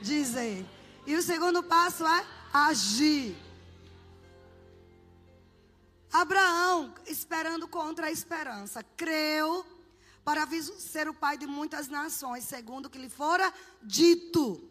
[0.00, 0.64] Dizer.
[1.06, 3.36] E o segundo passo é agir.
[6.10, 9.66] Abraão, esperando contra a esperança, creu
[10.24, 10.46] para
[10.78, 14.62] ser o pai de muitas nações, segundo o que lhe fora dito.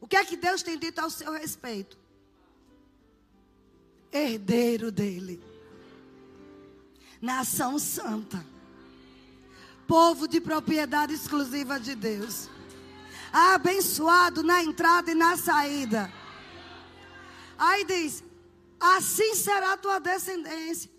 [0.00, 1.96] O que é que Deus tem dito ao seu respeito?
[4.10, 5.42] Herdeiro dele.
[7.20, 8.55] Nação santa.
[9.86, 12.48] Povo de propriedade exclusiva de Deus.
[13.32, 16.12] Abençoado na entrada e na saída.
[17.58, 18.22] Aí diz:
[18.80, 20.90] Assim será tua descendência.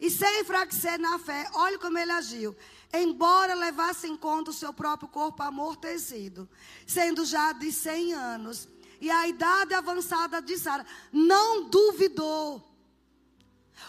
[0.00, 2.56] E sem enfraquecer na fé, olhe como ele agiu
[2.92, 6.48] embora levasse em conta o seu próprio corpo amortecido,
[6.86, 8.68] sendo já de 100 anos,
[9.00, 12.64] e a idade avançada de Sara, não duvidou.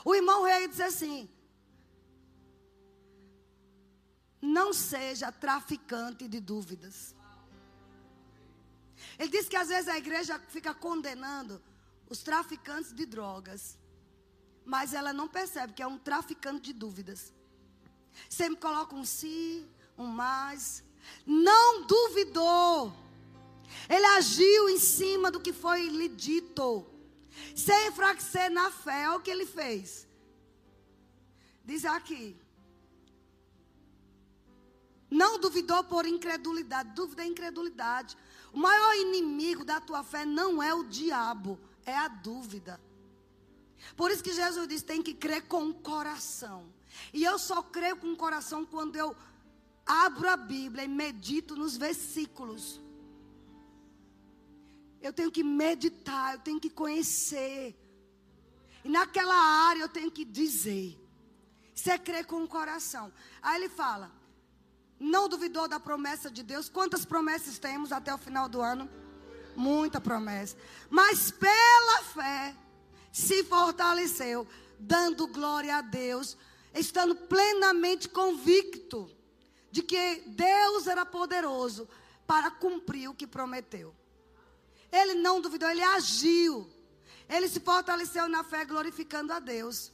[0.05, 1.29] O irmão rei diz assim:
[4.41, 7.15] não seja traficante de dúvidas.
[9.17, 11.62] Ele diz que às vezes a igreja fica condenando
[12.10, 13.78] os traficantes de drogas,
[14.65, 17.34] mas ela não percebe que é um traficante de dúvidas.
[18.30, 19.65] Sempre coloca um se,
[19.97, 20.84] um mais.
[21.25, 22.93] Não duvidou.
[23.88, 26.86] Ele agiu em cima do que foi lhe dito.
[27.56, 29.08] Sem enfraquecer na fé.
[29.08, 30.08] Olha o que ele fez.
[31.63, 32.36] Diz aqui.
[35.10, 36.91] Não duvidou por incredulidade.
[36.93, 38.15] Dúvida é incredulidade.
[38.54, 42.80] O maior inimigo da tua fé não é o diabo, é a dúvida.
[43.95, 46.72] Por isso que Jesus diz: tem que crer com o coração.
[47.13, 49.15] E eu só creio com o coração quando eu
[49.86, 52.80] abro a Bíblia e medito nos versículos.
[55.02, 57.76] Eu tenho que meditar, eu tenho que conhecer.
[58.84, 60.98] E naquela área eu tenho que dizer.
[61.74, 63.12] Você crê com o coração.
[63.41, 64.12] Aí ele fala:
[64.99, 66.69] Não duvidou da promessa de Deus.
[66.69, 68.89] Quantas promessas temos até o final do ano?
[69.55, 70.57] Muita promessa.
[70.89, 72.55] Mas pela fé
[73.12, 74.47] se fortaleceu,
[74.79, 76.38] dando glória a Deus
[76.73, 79.09] estando plenamente convicto
[79.71, 81.88] de que Deus era poderoso
[82.25, 83.95] para cumprir o que prometeu.
[84.91, 86.69] Ele não duvidou, ele agiu.
[87.27, 89.91] Ele se fortaleceu na fé, glorificando a Deus.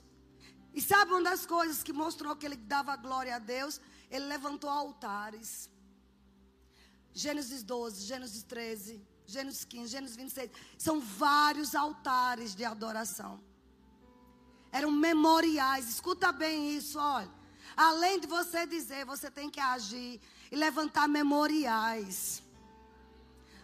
[0.73, 3.79] E sabe uma das coisas que mostrou que ele dava glória a Deus?
[4.09, 5.69] Ele levantou altares.
[7.13, 10.51] Gênesis 12, Gênesis 13, Gênesis 15, Gênesis 26.
[10.77, 13.41] São vários altares de adoração.
[14.71, 15.89] Eram memoriais.
[15.89, 17.31] Escuta bem isso, olha.
[17.75, 22.43] Além de você dizer, você tem que agir e levantar memoriais.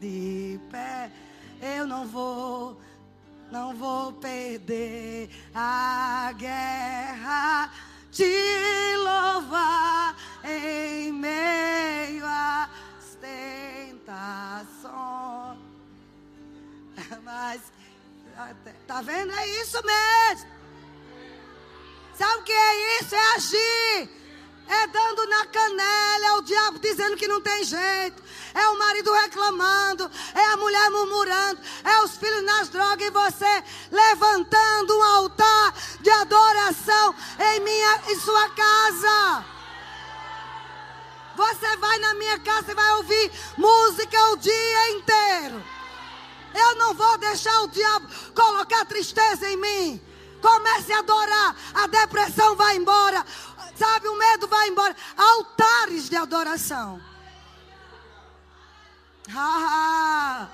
[0.00, 1.10] de pé.
[1.62, 2.78] Eu não vou,
[3.52, 7.70] não vou perder a guerra
[8.10, 14.26] te louvar em meio às tentações.
[17.22, 17.60] Mas,
[18.88, 19.32] tá vendo?
[19.32, 20.50] É isso mesmo.
[23.00, 24.15] isso, é agir.
[24.68, 28.22] É dando na canela, é o diabo dizendo que não tem jeito.
[28.52, 33.64] É o marido reclamando, é a mulher murmurando, é os filhos nas drogas e você
[33.90, 39.44] levantando um altar de adoração em minha em sua casa.
[41.36, 45.62] Você vai na minha casa e vai ouvir música o dia inteiro.
[46.54, 50.02] Eu não vou deixar o diabo colocar tristeza em mim.
[50.40, 53.24] Comece a adorar, a depressão vai embora,
[53.76, 54.96] Sabe, o medo vai embora.
[55.16, 57.00] Altares de adoração.
[59.34, 60.48] Ah,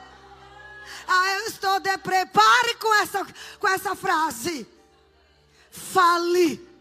[1.06, 3.26] ah eu estou de prepare com essa,
[3.60, 4.66] com essa frase.
[5.70, 6.72] Fale.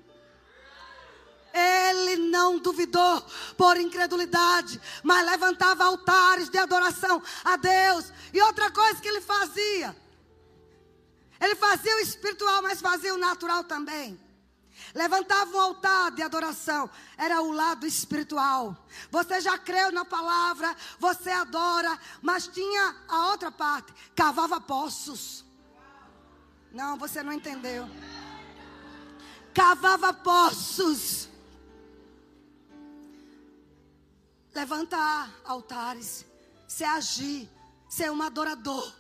[1.54, 3.26] Ele não duvidou
[3.58, 8.12] por incredulidade, mas levantava altares de adoração a Deus.
[8.34, 9.96] E outra coisa que ele fazia,
[11.39, 14.18] ele fazia o espiritual, mas fazia o natural também.
[14.94, 16.89] Levantava um altar de adoração.
[17.18, 18.76] Era o lado espiritual.
[19.10, 23.94] Você já creu na palavra, você adora, mas tinha a outra parte.
[24.16, 25.46] Cavava poços.
[26.72, 27.89] Não, você não entendeu.
[29.54, 31.30] Cavava poços.
[34.54, 36.26] Levantar altares.
[36.68, 37.50] Se agir.
[37.89, 38.94] Ser um adorador.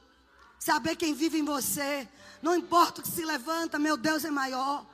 [0.59, 2.07] Saber quem vive em você.
[2.41, 4.85] Não importa o que se levanta, meu Deus é maior.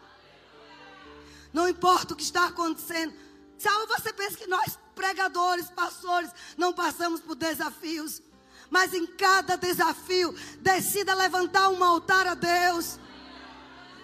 [1.57, 3.15] Não importa o que está acontecendo.
[3.57, 8.21] Sabe, você pensa que nós, pregadores, pastores, não passamos por desafios.
[8.69, 12.99] Mas em cada desafio, decida levantar um altar a Deus.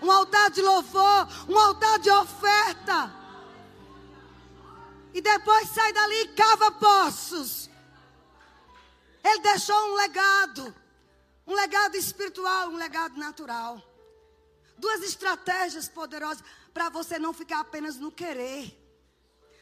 [0.01, 3.13] Um altar de louvor, um altar de oferta.
[5.13, 7.69] E depois sai dali e cava poços.
[9.23, 10.75] Ele deixou um legado.
[11.45, 13.79] Um legado espiritual, um legado natural.
[14.75, 16.43] Duas estratégias poderosas
[16.73, 18.79] para você não ficar apenas no querer.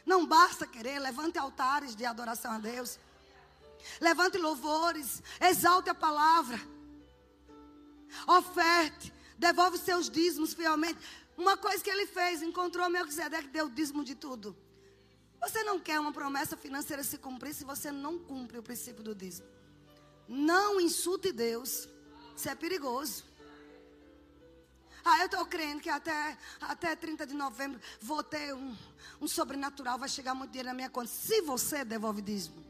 [0.04, 2.98] Não basta querer, levante altares de adoração a Deus.
[4.00, 6.60] Levante louvores, exalte a palavra.
[8.26, 10.98] Oferte, devolve seus dízimos fielmente.
[11.36, 14.56] Uma coisa que ele fez, encontrou Melquisedeque, deu dízimo de tudo.
[15.40, 19.14] Você não quer uma promessa financeira se cumprir se você não cumpre o princípio do
[19.14, 19.48] dízimo.
[20.28, 21.88] Não insulte Deus.
[22.36, 23.24] Isso é perigoso.
[25.04, 28.76] Ah, eu estou crendo que até, até 30 de novembro vou ter um,
[29.20, 31.08] um sobrenatural, vai chegar muito dinheiro na minha conta.
[31.08, 32.64] Se você devolve dízimo.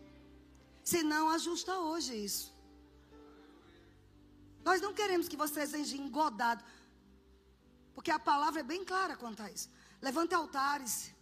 [0.82, 2.52] Se não, ajusta hoje isso.
[4.64, 6.64] Nós não queremos que você seja engodado.
[7.94, 9.70] Porque a palavra é bem clara quanto a isso.
[10.00, 11.12] Levante altares.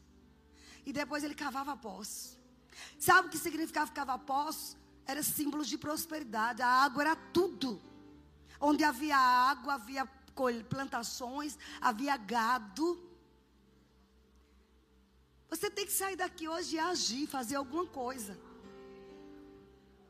[0.87, 2.39] E depois ele cavava poços.
[2.99, 4.77] Sabe o que significava cavar poços?
[5.07, 6.63] Era símbolos de prosperidade.
[6.63, 7.81] A água era tudo.
[8.61, 10.07] Onde havia água, havia
[10.69, 12.87] plantações, havia gado.
[15.49, 18.39] Você tem que sair daqui hoje e agir, fazer alguma coisa.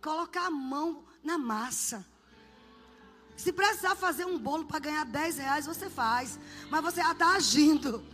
[0.03, 2.07] Colocar a mão na massa.
[3.37, 6.39] Se precisar fazer um bolo para ganhar 10 reais, você faz.
[6.71, 8.05] Mas você já está agindo.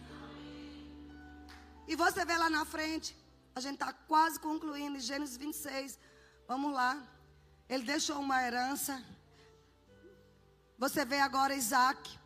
[1.88, 3.16] E você vê lá na frente.
[3.54, 5.00] A gente está quase concluindo.
[5.00, 5.98] Gênesis 26.
[6.46, 7.02] Vamos lá.
[7.68, 9.02] Ele deixou uma herança.
[10.78, 12.18] Você vê agora Isaac.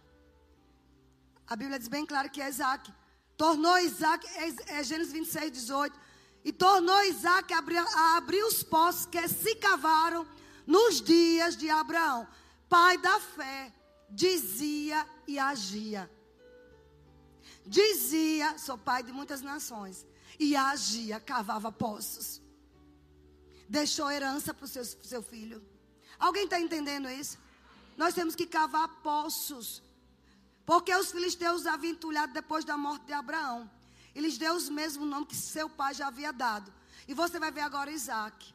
[1.46, 2.92] A Bíblia diz bem claro que é Isaac.
[3.36, 5.98] Tornou Isaac, é, é Gênesis 26, 18.
[6.44, 10.26] E tornou Isaac a abrir, a abrir os poços que se cavaram
[10.66, 12.26] nos dias de Abraão.
[12.68, 13.72] Pai da fé,
[14.09, 16.11] dizia e agia.
[17.66, 20.07] Dizia, sou pai de muitas nações.
[20.38, 22.40] E agia, cavava poços.
[23.68, 25.62] Deixou herança para o seu, seu filho.
[26.18, 27.38] Alguém está entendendo isso?
[28.01, 29.82] Nós temos que cavar poços.
[30.64, 33.70] Porque os filisteus haviam entulhado depois da morte de Abraão.
[34.14, 36.72] E lhes deu o mesmo nome que seu pai já havia dado.
[37.07, 38.55] E você vai ver agora Isaac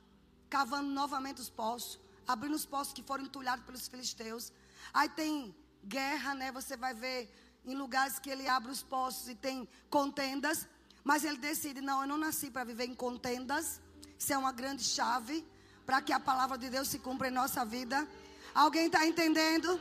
[0.49, 4.51] cavando novamente os poços, abrindo os poços que foram entulhados pelos filisteus.
[4.91, 6.51] Aí tem guerra, né?
[6.51, 7.19] Você vai ver
[7.65, 10.67] em lugares que ele abre os poços e tem contendas.
[11.03, 13.79] Mas ele decide: não, eu não nasci para viver em contendas.
[14.17, 15.45] Isso é uma grande chave
[15.85, 18.07] para que a palavra de Deus se cumpra em nossa vida.
[18.55, 19.77] Alguém está entendendo?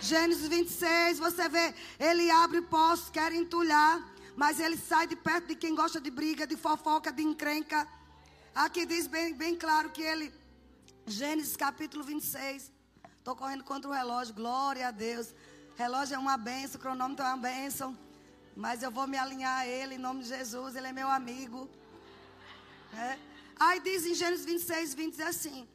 [0.00, 4.02] Gênesis 26, você vê, ele abre poços, quer entulhar,
[4.34, 7.86] mas ele sai de perto de quem gosta de briga, de fofoca, de encrenca.
[8.54, 10.32] Aqui diz bem, bem claro que ele,
[11.06, 12.72] Gênesis capítulo 26,
[13.18, 15.34] estou correndo contra o relógio, glória a Deus.
[15.76, 17.98] Relógio é uma benção, cronômetro é uma benção,
[18.56, 21.68] mas eu vou me alinhar a ele em nome de Jesus, ele é meu amigo.
[22.96, 23.18] É.
[23.60, 25.68] Aí diz em Gênesis 26, 20 assim: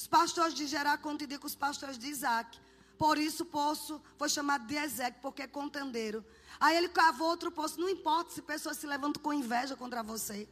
[0.00, 2.58] os pastores de Gerar contendiam com os pastores de Isaac.
[2.96, 6.24] Por isso o poço foi chamado de Ezequiel, porque é contendeiro.
[6.58, 7.78] Aí ele cavou outro poço.
[7.78, 10.48] Não importa se pessoas se levantam com inveja contra você.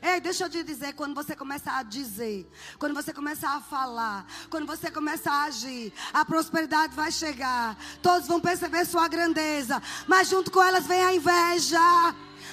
[0.00, 4.26] Ei, deixa eu te dizer, quando você começa a dizer, quando você começa a falar,
[4.50, 7.78] quando você começa a agir, a prosperidade vai chegar.
[8.02, 11.78] Todos vão perceber sua grandeza, mas junto com elas vem a inveja.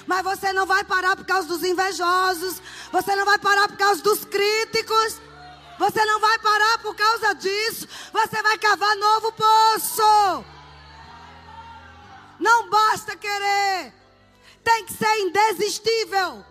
[0.06, 2.62] Mas você não vai parar por causa dos invejosos,
[2.92, 5.29] você não vai parar por causa dos críticos.
[5.80, 7.88] Você não vai parar por causa disso.
[8.12, 10.44] Você vai cavar novo poço.
[12.38, 13.90] Não basta querer.
[14.62, 16.44] Tem que ser indesistível.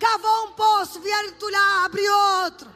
[0.00, 2.12] Cavou um poço, vieram entulhar, abriu
[2.42, 2.75] outro.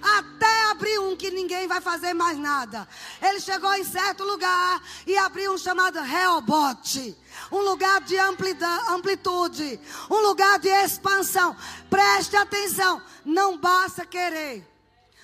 [0.00, 2.88] Até abrir um que ninguém vai fazer mais nada.
[3.20, 7.16] Ele chegou em certo lugar e abriu um chamado Reobote.
[7.50, 9.80] Um lugar de amplitude.
[10.10, 11.56] Um lugar de expansão.
[11.88, 13.02] Preste atenção.
[13.24, 14.66] Não basta querer.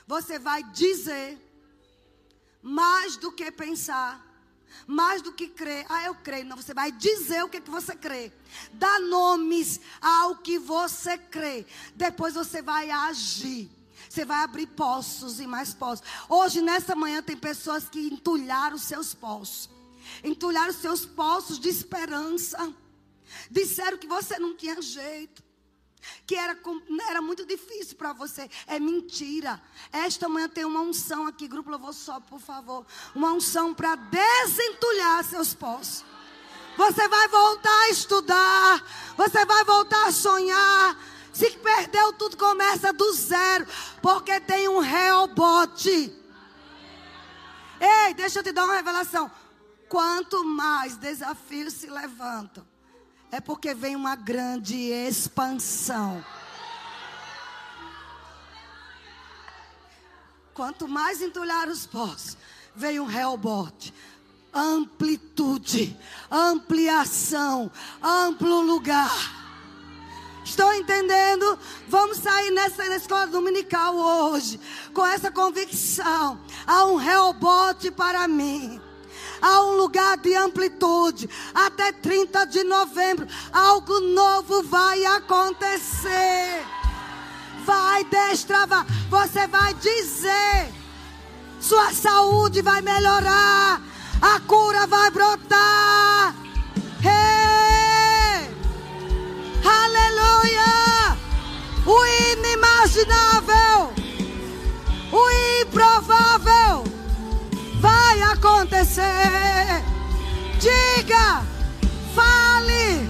[0.06, 1.38] Você vai dizer
[2.62, 4.32] mais do que pensar
[4.86, 5.84] mais do que crer.
[5.88, 6.44] Ah, eu creio.
[6.44, 8.32] Não, você vai dizer o que, é que você crê.
[8.72, 11.66] Dá nomes ao que você crê.
[11.94, 13.70] Depois você vai agir.
[14.12, 16.04] Você vai abrir poços e mais poços.
[16.28, 19.70] Hoje, nessa manhã, tem pessoas que entulharam os seus poços.
[20.22, 22.74] Entulharam os seus poços de esperança.
[23.50, 25.42] Disseram que você não tinha jeito
[26.26, 26.58] que era,
[27.08, 28.50] era muito difícil para você.
[28.66, 29.58] É mentira.
[29.90, 32.84] Esta manhã tem uma unção aqui, grupo Louvor Só, por favor.
[33.14, 36.04] Uma unção para desentulhar seus poços.
[36.76, 39.14] Você vai voltar a estudar.
[39.16, 41.11] Você vai voltar a sonhar.
[41.32, 43.66] Se perdeu tudo, começa do zero.
[44.00, 46.12] Porque tem um reobote.
[47.80, 49.30] Ei, deixa eu te dar uma revelação.
[49.88, 52.66] Quanto mais desafios se levantam,
[53.30, 56.24] é porque vem uma grande expansão.
[60.54, 62.36] Quanto mais entulhar os poços,
[62.74, 63.92] vem um reobote.
[64.52, 65.98] Amplitude,
[66.30, 67.70] ampliação,
[68.02, 69.41] amplo lugar.
[70.52, 71.58] Estão entendendo?
[71.88, 74.60] Vamos sair nessa escola dominical hoje
[74.92, 76.38] com essa convicção.
[76.66, 78.78] Há um reobote para mim
[79.40, 81.26] a um lugar de amplitude.
[81.54, 86.62] Até 30 de novembro, algo novo vai acontecer.
[87.64, 88.84] Vai destravar.
[89.08, 90.70] Você vai dizer.
[91.62, 93.80] Sua saúde vai melhorar.
[94.20, 96.34] A cura vai brotar.
[97.02, 97.31] Hey!
[99.64, 101.18] Aleluia!
[101.86, 103.92] O inimaginável.
[105.12, 105.30] O
[105.62, 106.84] improvável
[107.80, 109.82] vai acontecer.
[110.58, 111.42] Diga,
[112.14, 113.08] fale,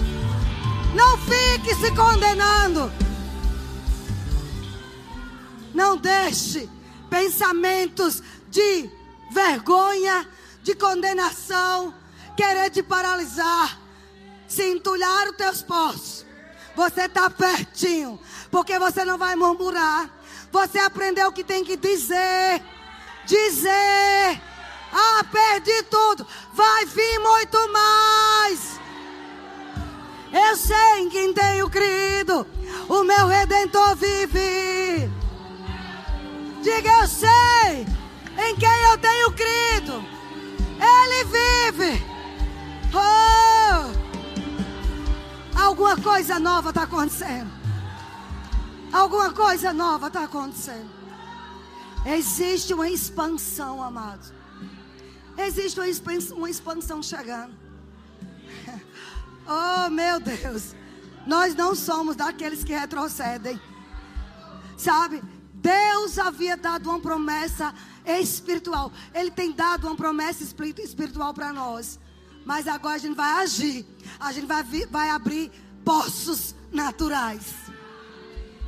[0.94, 2.90] não fique se condenando.
[5.74, 6.68] Não deixe
[7.08, 8.90] pensamentos de
[9.32, 10.28] vergonha,
[10.62, 11.94] de condenação,
[12.36, 13.78] querer te paralisar.
[14.46, 16.26] Se entulhar os teus poços,
[16.74, 18.18] você está pertinho,
[18.50, 20.10] porque você não vai murmurar.
[20.50, 22.62] Você aprendeu o que tem que dizer.
[23.26, 24.40] Dizer
[24.92, 26.26] ah, perdi tudo.
[26.52, 28.78] Vai vir muito mais.
[30.32, 32.46] Eu sei em quem tenho crido.
[32.88, 35.10] O meu redentor vive.
[36.62, 37.86] Diga, eu sei
[38.46, 40.04] em quem eu tenho crido.
[40.78, 42.04] Ele vive.
[42.94, 44.01] Oh!
[45.54, 47.50] Alguma coisa nova está acontecendo.
[48.92, 50.90] Alguma coisa nova está acontecendo.
[52.04, 54.32] Existe uma expansão, amados.
[55.36, 57.54] Existe uma expansão, uma expansão chegando.
[59.44, 60.72] Oh, meu Deus.
[61.26, 63.60] Nós não somos daqueles que retrocedem.
[64.76, 65.20] Sabe?
[65.52, 67.74] Deus havia dado uma promessa
[68.04, 68.92] espiritual.
[69.12, 71.98] Ele tem dado uma promessa espiritual para nós.
[72.44, 73.86] Mas agora a gente vai agir.
[74.18, 75.50] A gente vai, vai abrir
[75.84, 77.54] poços naturais.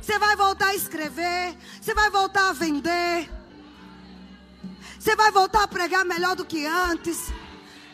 [0.01, 1.57] Você vai voltar a escrever.
[1.81, 3.29] Você vai voltar a vender.
[4.99, 7.31] Você vai voltar a pregar melhor do que antes.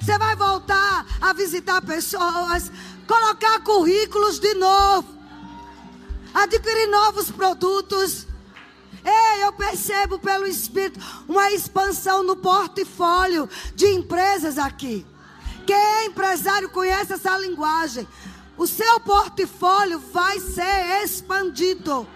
[0.02, 2.72] Você vai voltar a visitar pessoas,
[3.08, 5.08] colocar currículos de novo,
[6.34, 8.26] adquirir novos produtos.
[9.06, 15.06] Ei, eu percebo pelo Espírito uma expansão no portfólio de empresas aqui.
[15.66, 18.08] Quem empresário conhece essa linguagem.
[18.58, 22.08] O seu portfólio vai ser expandido.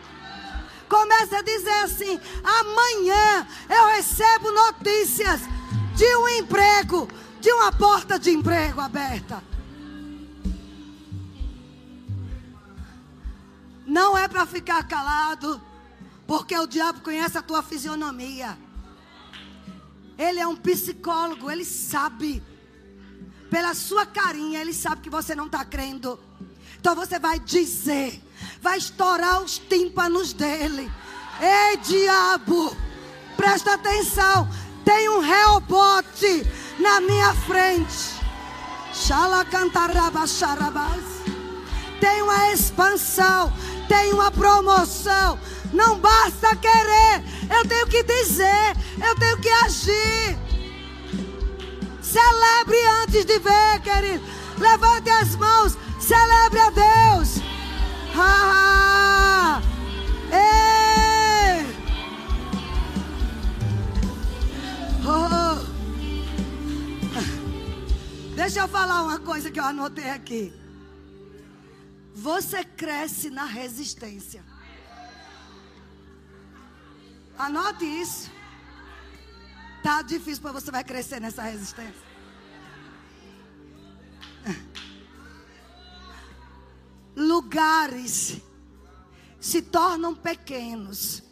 [0.87, 5.41] Começa a dizer assim: amanhã eu recebo notícias
[5.95, 7.07] de um emprego,
[7.39, 9.43] de uma porta de emprego aberta.
[13.85, 15.61] Não é para ficar calado,
[16.25, 18.57] porque o diabo conhece a tua fisionomia.
[20.17, 22.41] Ele é um psicólogo, ele sabe.
[23.49, 26.19] Pela sua carinha, ele sabe que você não está crendo.
[26.79, 28.21] Então você vai dizer,
[28.61, 30.91] vai estourar os tímpanos dele.
[31.39, 32.75] Ei, diabo,
[33.35, 34.47] presta atenção.
[34.83, 36.45] Tem um reobote
[36.79, 38.15] na minha frente.
[41.99, 43.51] Tem uma expansão,
[43.87, 45.39] tem uma promoção.
[45.73, 50.44] Não basta querer, eu tenho que dizer, eu tenho que agir.
[52.15, 54.23] Celebre antes de ver, querido.
[54.57, 57.39] Levante as mãos, celebre a Deus.
[58.15, 59.61] Ah,
[60.31, 61.65] ei.
[65.03, 65.59] Oh.
[68.33, 70.53] Deixa eu falar uma coisa que eu anotei aqui.
[72.13, 74.41] Você cresce na resistência.
[77.37, 78.31] Anote isso.
[79.83, 82.04] Tá difícil para você vai crescer nessa resistência.
[87.15, 88.41] Lugares
[89.39, 91.23] se tornam pequenos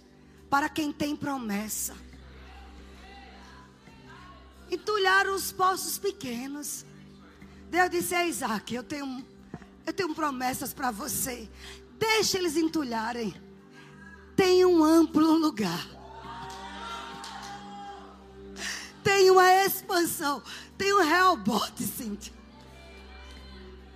[0.49, 1.95] para quem tem promessa.
[4.71, 6.85] Entulharam os poços pequenos.
[7.69, 9.25] Deus disse a Isaac: Eu tenho,
[9.85, 11.49] eu tenho promessas para você.
[11.97, 13.33] Deixa eles entulharem.
[14.35, 15.87] Tem um amplo lugar.
[19.03, 20.41] Tem uma expansão.
[20.77, 22.42] Tem um Hellbot, Cíntia.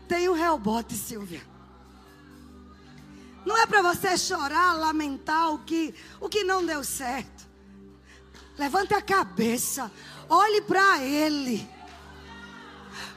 [0.08, 1.42] Tem um Hellbot, Silvia.
[3.46, 7.48] Não é para você chorar, lamentar o que, o que não deu certo.
[8.58, 9.92] Levante a cabeça.
[10.28, 11.68] Olhe para ele.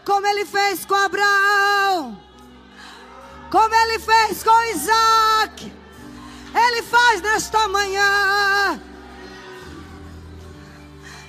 [0.05, 2.23] Como ele fez com Abraão.
[3.51, 5.73] Como ele fez com Isaac.
[6.55, 8.81] Ele faz nesta manhã.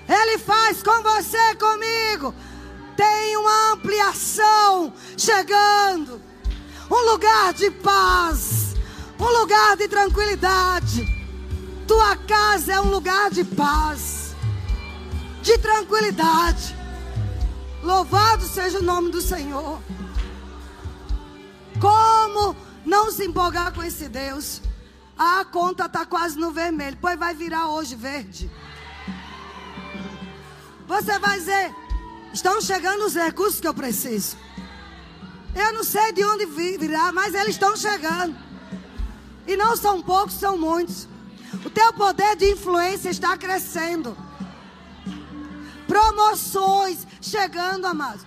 [0.08, 2.36] Ele faz com você, comigo.
[2.96, 6.22] Tem uma ampliação chegando.
[6.90, 8.76] Um lugar de paz.
[9.20, 11.06] Um lugar de tranquilidade.
[11.88, 14.36] Tua casa é um lugar de paz.
[15.42, 16.76] De tranquilidade.
[17.84, 19.82] Louvado seja o nome do Senhor.
[21.80, 24.62] Como não se empolgar com esse Deus?
[25.18, 26.98] A conta está quase no vermelho.
[27.02, 28.52] Pois vai virar hoje verde.
[30.88, 31.74] Você vai dizer:
[32.34, 34.38] estão chegando os recursos que eu preciso.
[35.56, 38.36] Eu não sei de onde virá, mas eles estão chegando.
[39.46, 41.08] E não são poucos, são muitos.
[41.66, 44.16] O teu poder de influência está crescendo.
[45.88, 48.26] Promoções chegando, amados.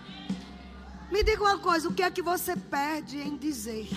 [1.11, 3.89] Me diga uma coisa: o que é que você perde em dizer?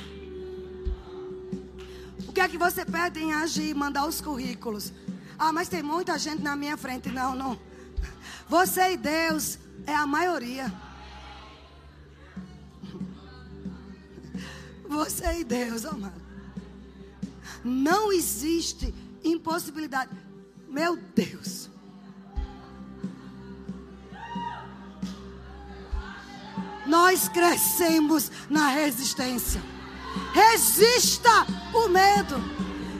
[2.27, 4.93] O que é que você perde em agir, mandar os currículos?
[5.37, 7.09] Ah, mas tem muita gente na minha frente.
[7.09, 7.59] Não, não.
[8.47, 10.73] Você e Deus é a maioria.
[14.87, 16.21] Você e Deus, amado.
[17.63, 20.11] Não existe impossibilidade.
[20.67, 21.69] Meu Deus.
[26.85, 29.61] Nós crescemos na resistência.
[30.33, 32.35] Resista o medo.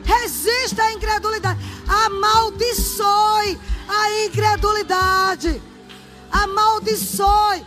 [0.04, 1.60] Resista a incredulidade.
[1.88, 3.58] Amaldiçoe
[3.88, 5.62] a incredulidade,
[6.32, 7.66] amaldiçoe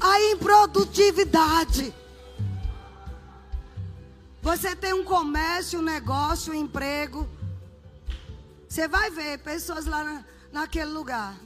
[0.00, 1.94] a improdutividade.
[4.40, 7.28] Você tem um comércio, um negócio, um emprego.
[8.68, 11.36] Você vai ver pessoas lá na, naquele lugar,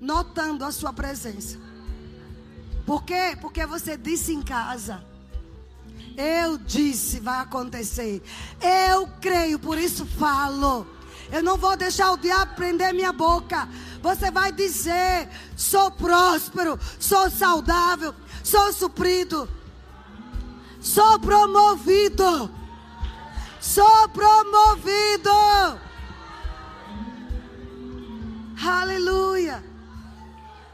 [0.00, 1.58] notando a sua presença.
[2.86, 3.36] Por quê?
[3.40, 5.04] Porque você disse em casa.
[6.16, 8.22] Eu disse, vai acontecer.
[8.60, 10.86] Eu creio, por isso falo.
[11.30, 13.68] Eu não vou deixar o diabo prender minha boca.
[14.02, 19.48] Você vai dizer: sou próspero, sou saudável, sou suprido,
[20.80, 22.58] sou promovido.
[23.60, 25.30] Sou promovido.
[28.64, 29.64] Aleluia.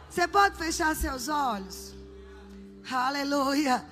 [0.08, 1.94] Você pode fechar seus olhos?
[2.90, 3.84] Aleluia.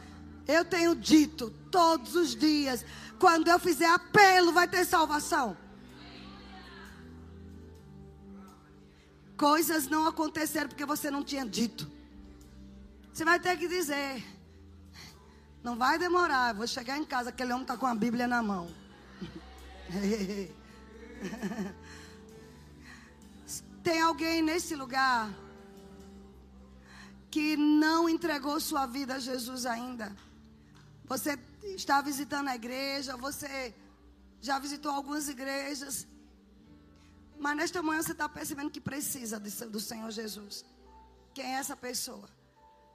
[0.47, 2.85] Eu tenho dito todos os dias:
[3.19, 5.57] quando eu fizer apelo, vai ter salvação.
[9.43, 11.91] Coisas não aconteceram porque você não tinha dito.
[13.13, 14.23] Você vai ter que dizer.
[15.65, 16.51] Não vai demorar.
[16.51, 18.73] Eu vou chegar em casa, aquele homem está com a Bíblia na mão.
[23.83, 25.29] Tem alguém nesse lugar
[27.29, 30.17] que não entregou sua vida a Jesus ainda.
[31.07, 33.75] Você está visitando a igreja, você
[34.41, 36.07] já visitou algumas igrejas,
[37.43, 40.65] mas nesta manhã você está percebendo que precisa do Senhor Jesus.
[41.35, 42.29] Quem é essa pessoa?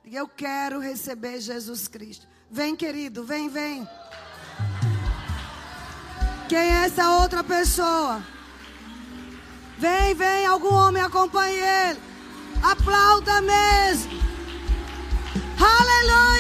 [0.06, 2.26] Eu quero receber Jesus Cristo.
[2.50, 3.86] Vem, querido, vem, vem.
[6.48, 8.24] Quem é essa outra pessoa?
[9.78, 12.00] Vem, vem, algum homem acompanhe ele.
[12.64, 14.14] Aplauda mesmo.
[15.60, 16.38] Aleluia!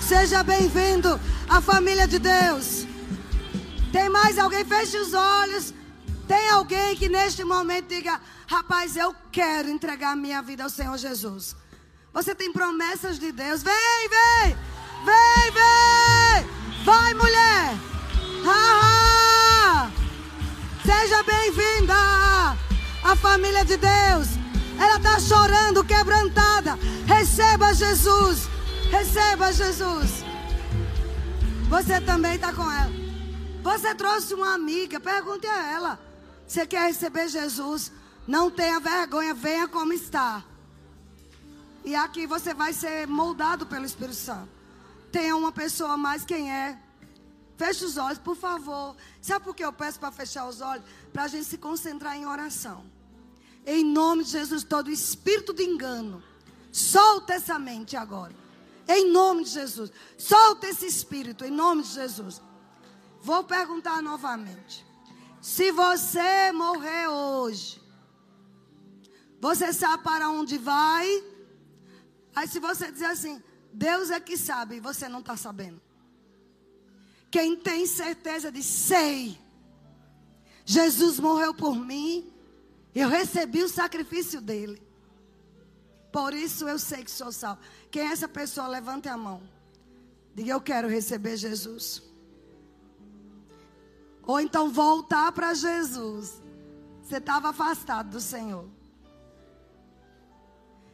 [0.00, 2.85] Seja bem-vindo à família de Deus.
[3.96, 4.62] Tem mais alguém?
[4.62, 5.72] Feche os olhos.
[6.28, 11.56] Tem alguém que neste momento diga: Rapaz, eu quero entregar minha vida ao Senhor Jesus.
[12.12, 13.62] Você tem promessas de Deus.
[13.62, 14.54] Vem, vem,
[15.02, 16.84] vem, vem.
[16.84, 17.74] Vai, mulher.
[18.46, 19.90] Ah,
[20.84, 21.94] Seja bem-vinda
[23.02, 24.28] à família de Deus.
[24.78, 26.78] Ela está chorando, quebrantada.
[27.06, 28.46] Receba Jesus.
[28.90, 30.22] Receba Jesus.
[31.70, 33.05] Você também está com ela.
[33.66, 35.00] Você trouxe uma amiga.
[35.00, 36.00] Pergunte a ela.
[36.46, 37.90] Você quer receber Jesus?
[38.24, 39.34] Não tenha vergonha.
[39.34, 40.44] Venha como está.
[41.84, 44.48] E aqui você vai ser moldado pelo Espírito Santo.
[45.10, 46.78] Tenha uma pessoa mais quem é.
[47.56, 48.94] Feche os olhos, por favor.
[49.20, 50.84] Sabe por que eu peço para fechar os olhos?
[51.12, 52.84] Para a gente se concentrar em oração.
[53.66, 56.22] Em nome de Jesus, todo espírito de engano,
[56.70, 58.32] solta essa mente agora.
[58.86, 59.90] Em nome de Jesus.
[60.16, 62.40] Solta esse espírito, em nome de Jesus.
[63.26, 64.86] Vou perguntar novamente.
[65.42, 67.82] Se você morrer hoje,
[69.40, 71.08] você sabe para onde vai?
[72.36, 75.80] Aí se você dizer assim, Deus é que sabe, você não está sabendo.
[77.28, 79.36] Quem tem certeza de sei,
[80.64, 82.32] Jesus morreu por mim,
[82.94, 84.80] eu recebi o sacrifício dele.
[86.12, 87.60] Por isso eu sei que sou salvo.
[87.90, 88.68] Quem é essa pessoa?
[88.68, 89.42] Levante a mão.
[90.32, 92.06] Diga, eu quero receber Jesus.
[94.26, 96.42] Ou então voltar para Jesus.
[97.02, 98.68] Você estava afastado do Senhor.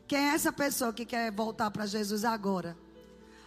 [0.06, 2.76] Quem é essa pessoa que quer voltar para Jesus agora?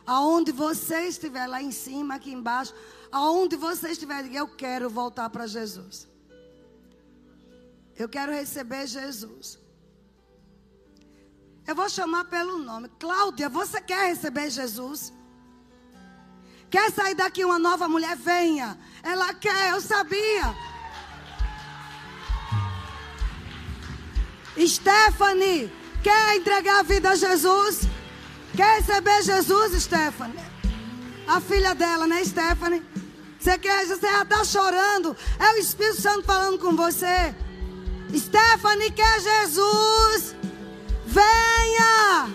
[0.06, 2.74] Aonde você estiver lá em cima, aqui embaixo,
[3.12, 6.08] aonde você estiver, diga, eu quero voltar para Jesus.
[7.96, 9.60] Eu quero receber Jesus.
[11.68, 12.90] Eu vou chamar pelo nome.
[13.00, 15.14] Cláudia, você quer receber Jesus?
[16.70, 18.16] Quer sair daqui uma nova mulher?
[18.16, 18.78] Venha.
[19.04, 20.56] Ela quer, eu sabia.
[24.66, 27.82] Stephanie, quer entregar a vida a Jesus?
[28.56, 30.40] Quer receber Jesus, Stephanie?
[31.28, 32.84] A filha dela, né, Stephanie?
[33.40, 35.16] Você quer, você já está chorando.
[35.38, 37.36] É o Espírito Santo falando com você.
[38.16, 40.36] Stephanie quer Jesus.
[41.06, 42.30] Venha.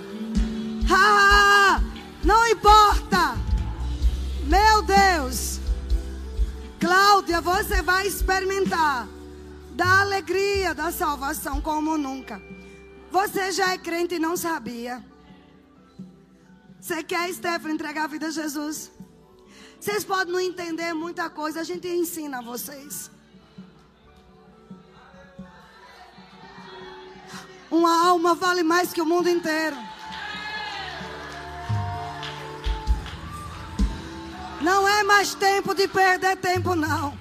[0.92, 1.80] Ah,
[2.22, 3.49] não importa.
[4.51, 5.61] Meu Deus.
[6.80, 9.07] Cláudia, você vai experimentar
[9.76, 12.42] da alegria da salvação como nunca.
[13.12, 15.05] Você já é crente e não sabia.
[16.80, 18.90] Você quer, Stephanie, entregar a vida a Jesus?
[19.78, 23.09] Vocês podem não entender muita coisa, a gente ensina a vocês.
[27.70, 29.76] Uma alma vale mais que o mundo inteiro.
[34.61, 37.18] Não é mais tempo de perder tempo, não.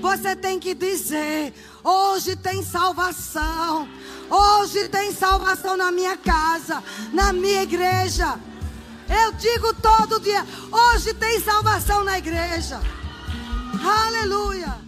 [0.00, 3.88] Você tem que dizer: hoje tem salvação.
[4.28, 6.82] Hoje tem salvação na minha casa,
[7.12, 8.38] na minha igreja.
[9.08, 12.80] Eu digo todo dia: hoje tem salvação na igreja.
[14.06, 14.79] Aleluia.